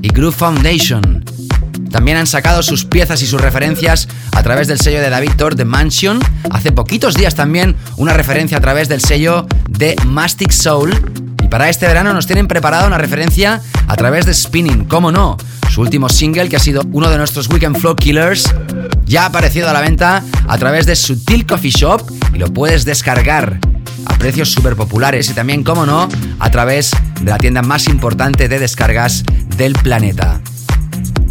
[0.01, 1.23] y Groove Foundation.
[1.89, 5.55] También han sacado sus piezas y sus referencias a través del sello de David Thor
[5.55, 6.19] The Mansion.
[6.51, 11.24] Hace poquitos días también una referencia a través del sello de Mastic Soul.
[11.55, 15.37] Para este verano nos tienen preparada una referencia a través de Spinning, cómo no.
[15.69, 18.53] Su último single, que ha sido uno de nuestros Weekend Flow Killers,
[19.05, 22.01] ya ha aparecido a la venta a través de Sutil Coffee Shop
[22.33, 23.61] y lo puedes descargar
[24.05, 26.09] a precios súper populares y también, cómo no,
[26.39, 26.91] a través
[27.21, 29.23] de la tienda más importante de descargas
[29.55, 30.41] del planeta.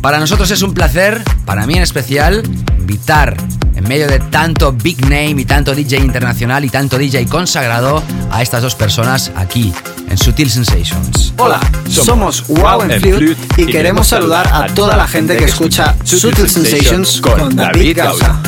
[0.00, 2.42] Para nosotros es un placer, para mí en especial,
[2.78, 3.36] invitar
[3.84, 8.42] en medio de tanto big name y tanto DJ internacional y tanto DJ consagrado a
[8.42, 9.72] estas dos personas aquí
[10.08, 11.34] en Sutil Sensations.
[11.36, 16.48] Hola, somos Wow and Flute y queremos saludar a toda la gente que escucha Sutil
[16.48, 18.40] Sensations con David Gausa.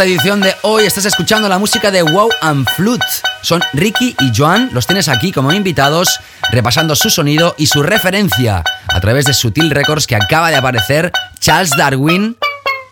[0.00, 3.04] Esta edición de hoy estás escuchando la música de Wow and Flute.
[3.42, 6.20] Son Ricky y Joan, los tienes aquí como invitados,
[6.50, 11.12] repasando su sonido y su referencia a través de Sutil Records que acaba de aparecer
[11.38, 12.38] Charles Darwin,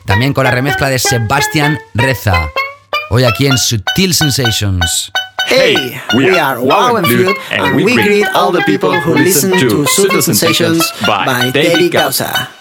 [0.05, 2.51] también con la remezcla de Sebastian Reza.
[3.09, 5.11] Hoy aquí en Sutil Sensations.
[5.47, 9.87] Hey, we are Wow and Flute, and we greet all the people who listen to
[9.87, 12.58] Subtle Sensations by David Gausa.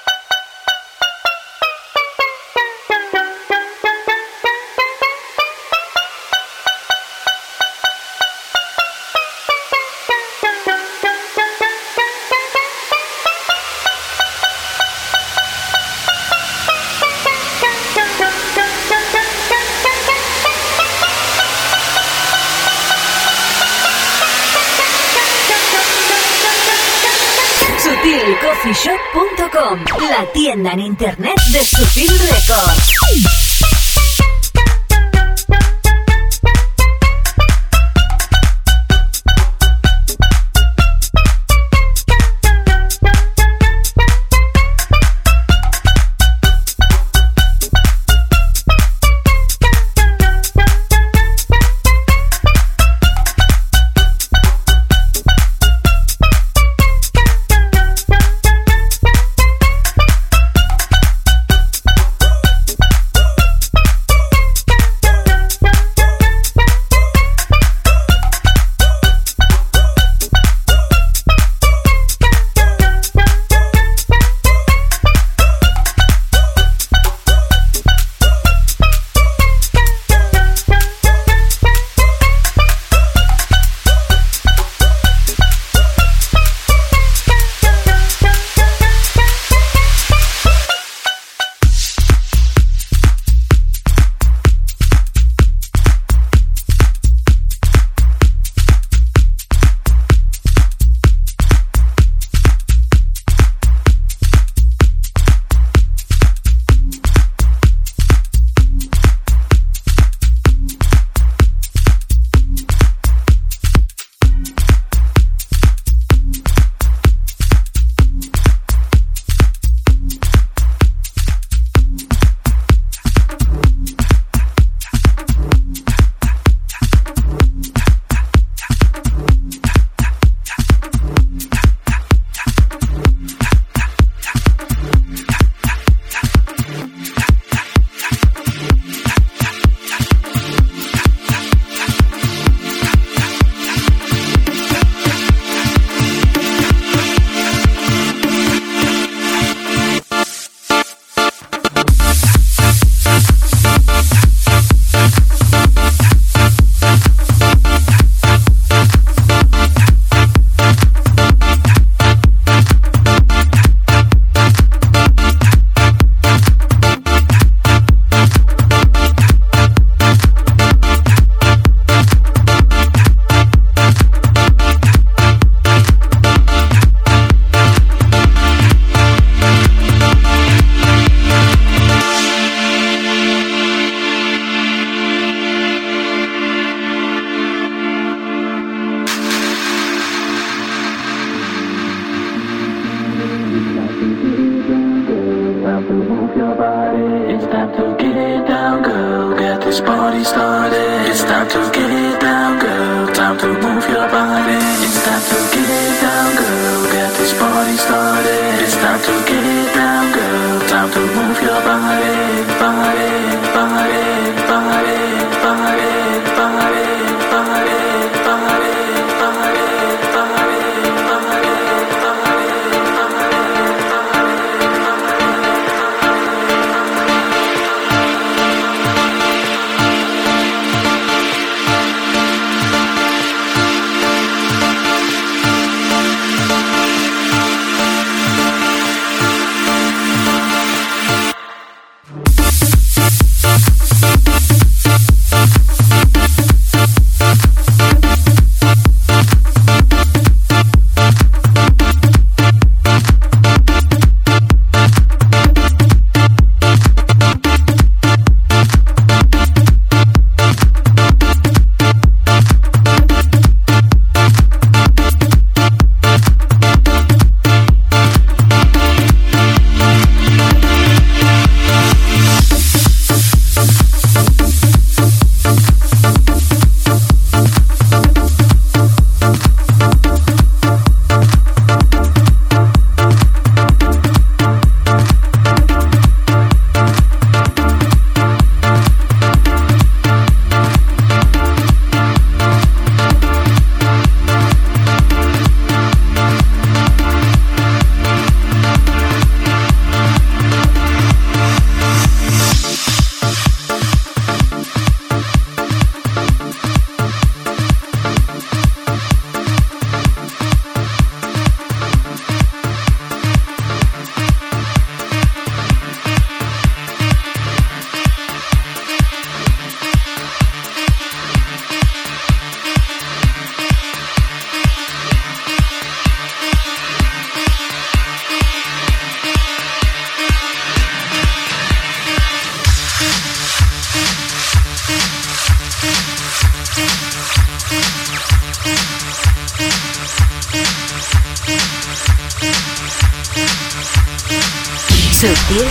[30.57, 31.36] Tienda en internet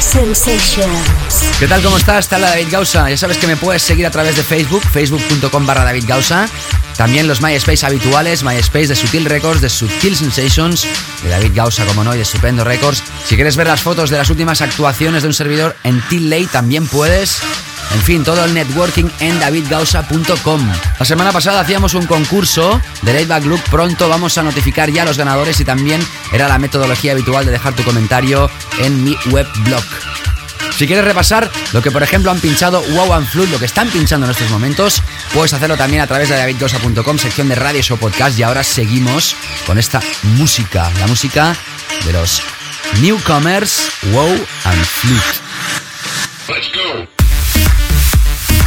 [0.07, 1.59] Sensations.
[1.59, 1.83] ¿Qué tal?
[1.83, 2.27] ¿Cómo estás?
[2.27, 3.11] Está la David Gausa.
[3.11, 6.49] Ya sabes que me puedes seguir a través de Facebook, facebook.com barra David Gausa.
[6.97, 10.87] También los MySpace habituales, MySpace de Sutil Records, de Sutil Sensations,
[11.25, 13.03] de David Gausa, como no, y de Estupendo Records.
[13.27, 16.87] Si quieres ver las fotos de las últimas actuaciones de un servidor en T-Lay, también
[16.87, 17.43] puedes.
[17.95, 20.73] En fin, todo el networking en davidgausa.com.
[20.99, 23.63] La semana pasada hacíamos un concurso de Laidback Look.
[23.71, 27.53] Pronto vamos a notificar ya a los ganadores y también era la metodología habitual de
[27.53, 29.85] dejar tu comentario en mi webblog.
[30.77, 33.89] Si quieres repasar lo que por ejemplo han pinchado Wow and Flood, lo que están
[33.89, 35.03] pinchando en estos momentos,
[35.33, 38.39] puedes hacerlo también a través de davidgosa.com, sección de radios o podcast.
[38.39, 39.35] Y ahora seguimos
[39.67, 41.57] con esta música, la música
[42.05, 42.43] de los
[43.01, 44.29] newcomers Wow
[44.65, 45.46] and Flood.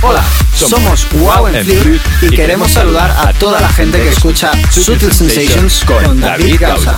[0.02, 0.24] Hola,
[0.56, 5.84] somos Wow and Flute y queremos saludar a toda la gente que escucha Sutil Sensations
[5.84, 6.96] con David Gausa.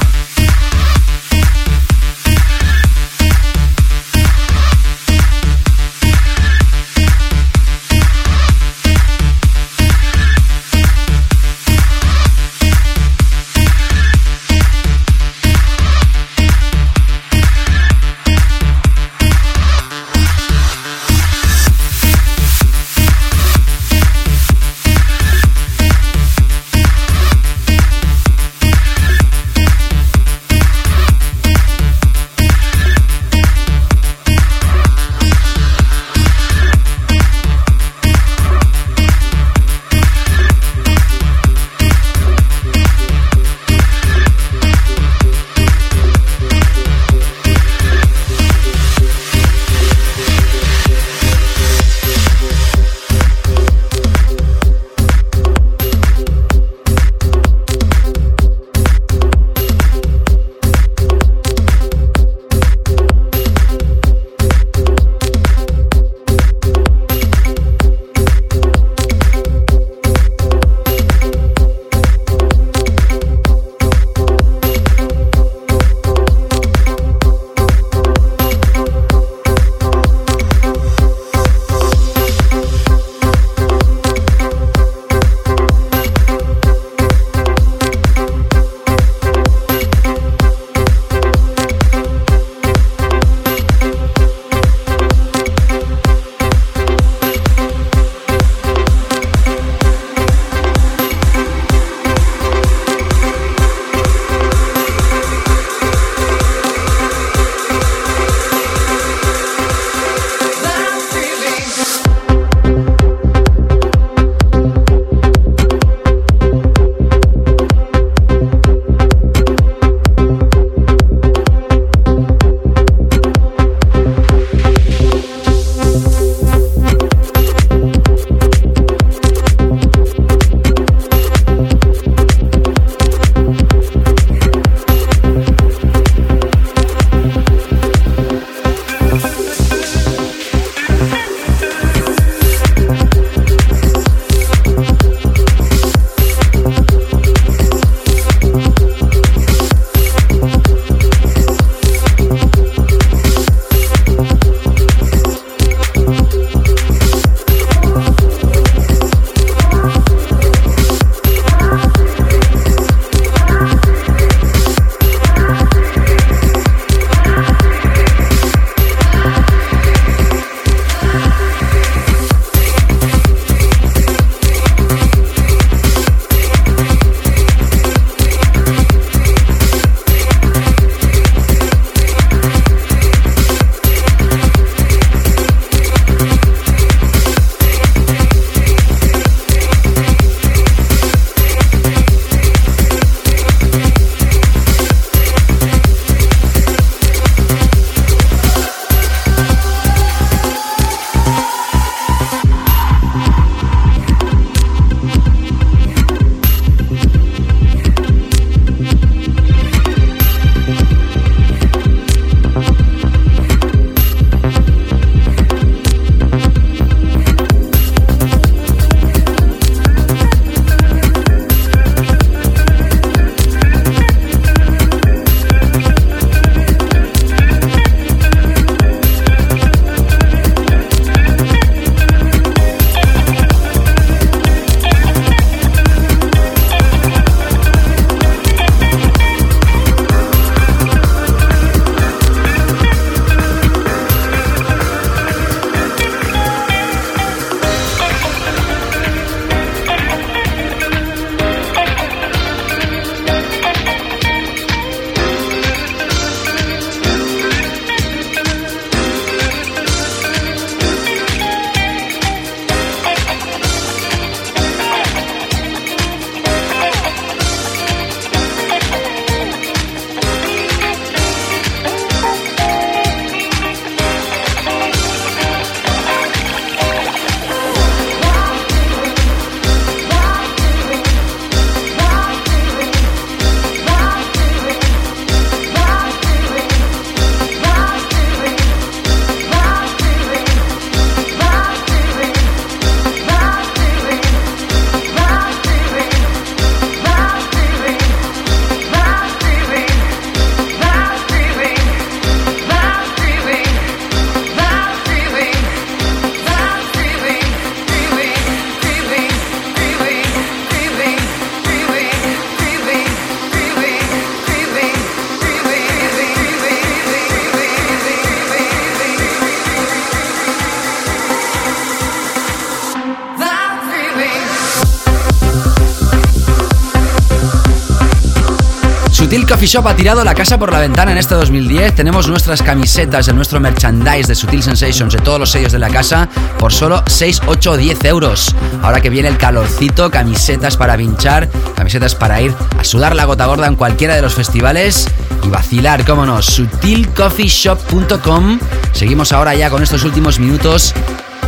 [329.51, 331.93] Coffee Shop ha tirado la casa por la ventana en este 2010.
[331.93, 335.89] Tenemos nuestras camisetas de nuestro merchandise de Sutil Sensations de todos los sellos de la
[335.89, 338.55] casa por solo 6, 8 o 10 euros.
[338.81, 343.45] Ahora que viene el calorcito, camisetas para pinchar, camisetas para ir a sudar la gota
[343.45, 345.09] gorda en cualquiera de los festivales
[345.43, 348.57] y vacilar, cómo no, sutilcoffeeshop.com.
[348.93, 350.93] Seguimos ahora ya con estos últimos minutos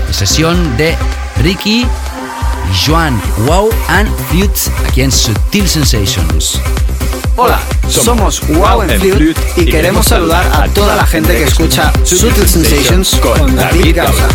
[0.08, 0.98] de sesión de
[1.42, 1.88] Ricky
[2.86, 3.18] Joan
[3.48, 6.60] Wow and Flute aquí en Sutil Sensations.
[7.36, 12.48] Hola, somos Wow and Flute y queremos saludar a toda la gente que escucha Sutil
[12.48, 14.30] Sensations con David Gausa.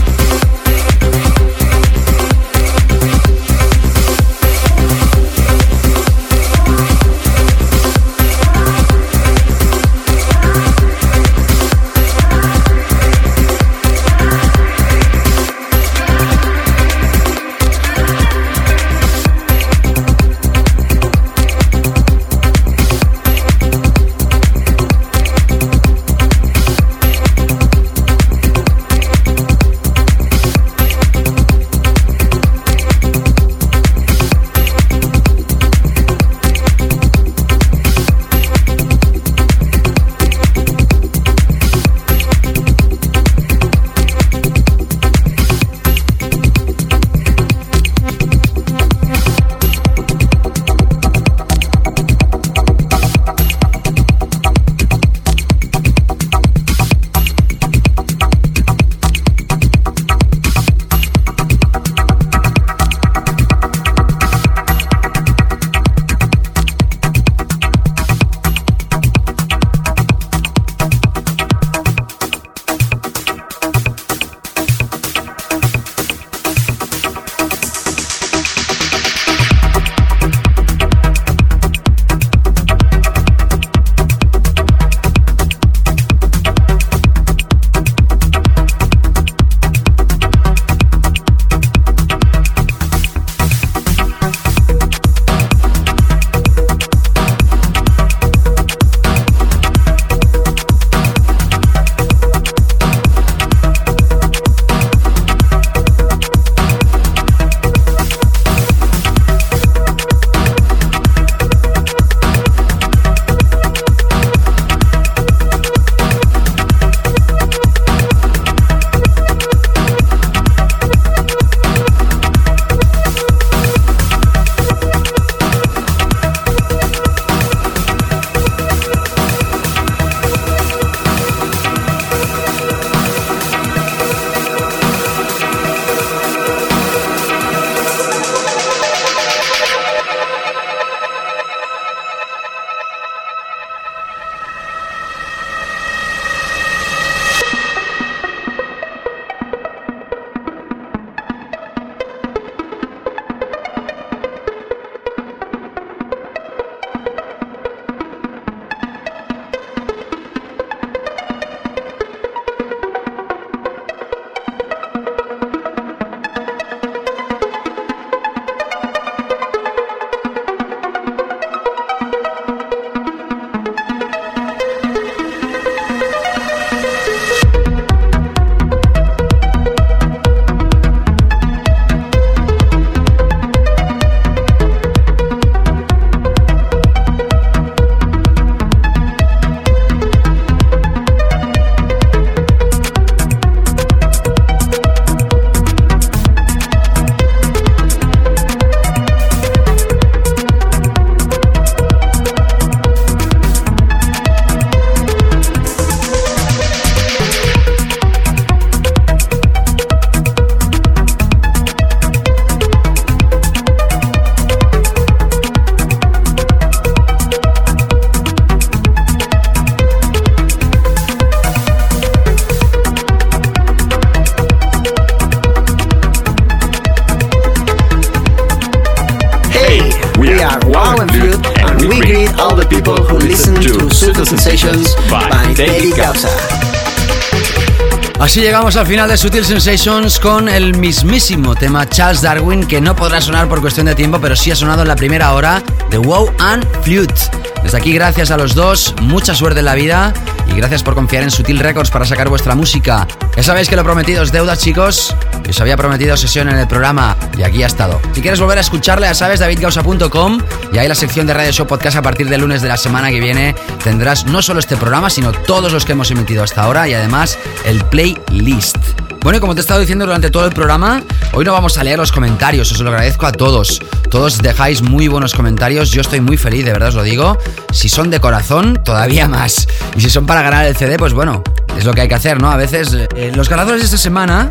[238.39, 242.95] Así llegamos al final de Sutil Sensations con el mismísimo tema Charles Darwin que no
[242.95, 245.61] podrá sonar por cuestión de tiempo, pero sí ha sonado en la primera hora
[245.91, 247.21] de Wow and Flute.
[247.65, 250.15] Desde aquí, gracias a los dos, mucha suerte en la vida
[250.47, 253.09] y gracias por confiar en Sutil Records para sacar vuestra música.
[253.37, 255.15] Ya sabéis que lo prometido es deuda, chicos.
[255.45, 258.01] Y os había prometido sesión en el programa y aquí ha estado.
[258.13, 260.39] Si quieres volver a escucharle, ya sabes, davidgausa.com
[260.73, 263.11] y ahí la sección de Radio Show Podcast a partir del lunes de la semana
[263.11, 266.89] que viene tendrás no solo este programa, sino todos los que hemos emitido hasta ahora
[266.89, 267.39] y además
[267.69, 268.79] el playlist.
[269.23, 271.03] Bueno, como te he estado diciendo durante todo el programa,
[271.35, 273.83] hoy no vamos a leer los comentarios, os lo agradezco a todos.
[274.11, 277.37] Todos dejáis muy buenos comentarios, yo estoy muy feliz, de verdad os lo digo.
[277.71, 279.69] Si son de corazón, todavía más.
[279.95, 281.43] Y si son para ganar el CD, pues bueno,
[281.77, 282.51] es lo que hay que hacer, ¿no?
[282.51, 284.49] A veces eh, los ganadores de esta semana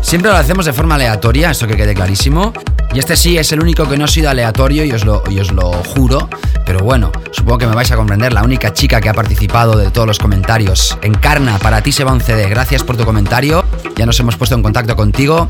[0.00, 2.52] siempre lo hacemos de forma aleatoria, esto que quede clarísimo.
[2.92, 5.40] Y este sí es el único que no ha sido aleatorio y os lo, y
[5.40, 6.28] os lo juro.
[6.64, 7.10] Pero bueno,
[7.50, 8.32] supongo que me vais a comprender.
[8.32, 10.96] La única chica que ha participado de todos los comentarios.
[11.02, 12.48] Encarna, para ti se va un CD.
[12.48, 13.64] Gracias por tu comentario.
[13.96, 15.48] Ya nos hemos puesto en contacto contigo.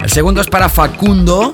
[0.00, 1.52] El segundo es para Facundo.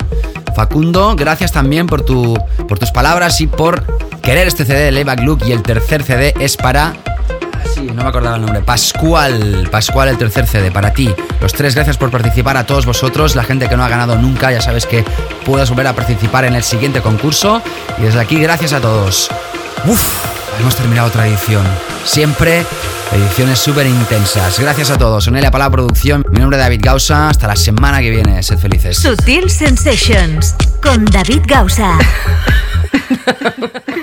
[0.55, 2.33] Facundo, gracias también por, tu,
[2.67, 3.83] por tus palabras y por
[4.23, 5.43] querer este CD de Layback Look.
[5.45, 6.95] Y el tercer CD es para
[7.75, 8.61] Sí, no me acordaba el nombre.
[8.61, 9.67] Pascual.
[9.71, 10.71] Pascual, el tercer CD.
[10.71, 11.13] Para ti.
[11.39, 12.57] Los tres, gracias por participar.
[12.57, 15.05] A todos vosotros, la gente que no ha ganado nunca, ya sabes que
[15.45, 17.61] puedes volver a participar en el siguiente concurso.
[17.99, 19.29] Y desde aquí, gracias a todos.
[19.85, 20.25] Uf,
[20.59, 21.65] hemos terminado otra edición.
[22.03, 22.65] Siempre
[23.11, 24.59] ediciones súper intensas.
[24.59, 25.23] Gracias a todos.
[25.23, 26.25] Sonelia para la producción.
[26.29, 27.29] Mi nombre es David Gausa.
[27.29, 28.43] Hasta la semana que viene.
[28.43, 28.97] Sed felices.
[28.97, 31.97] Sutil Sensations con David Gausa.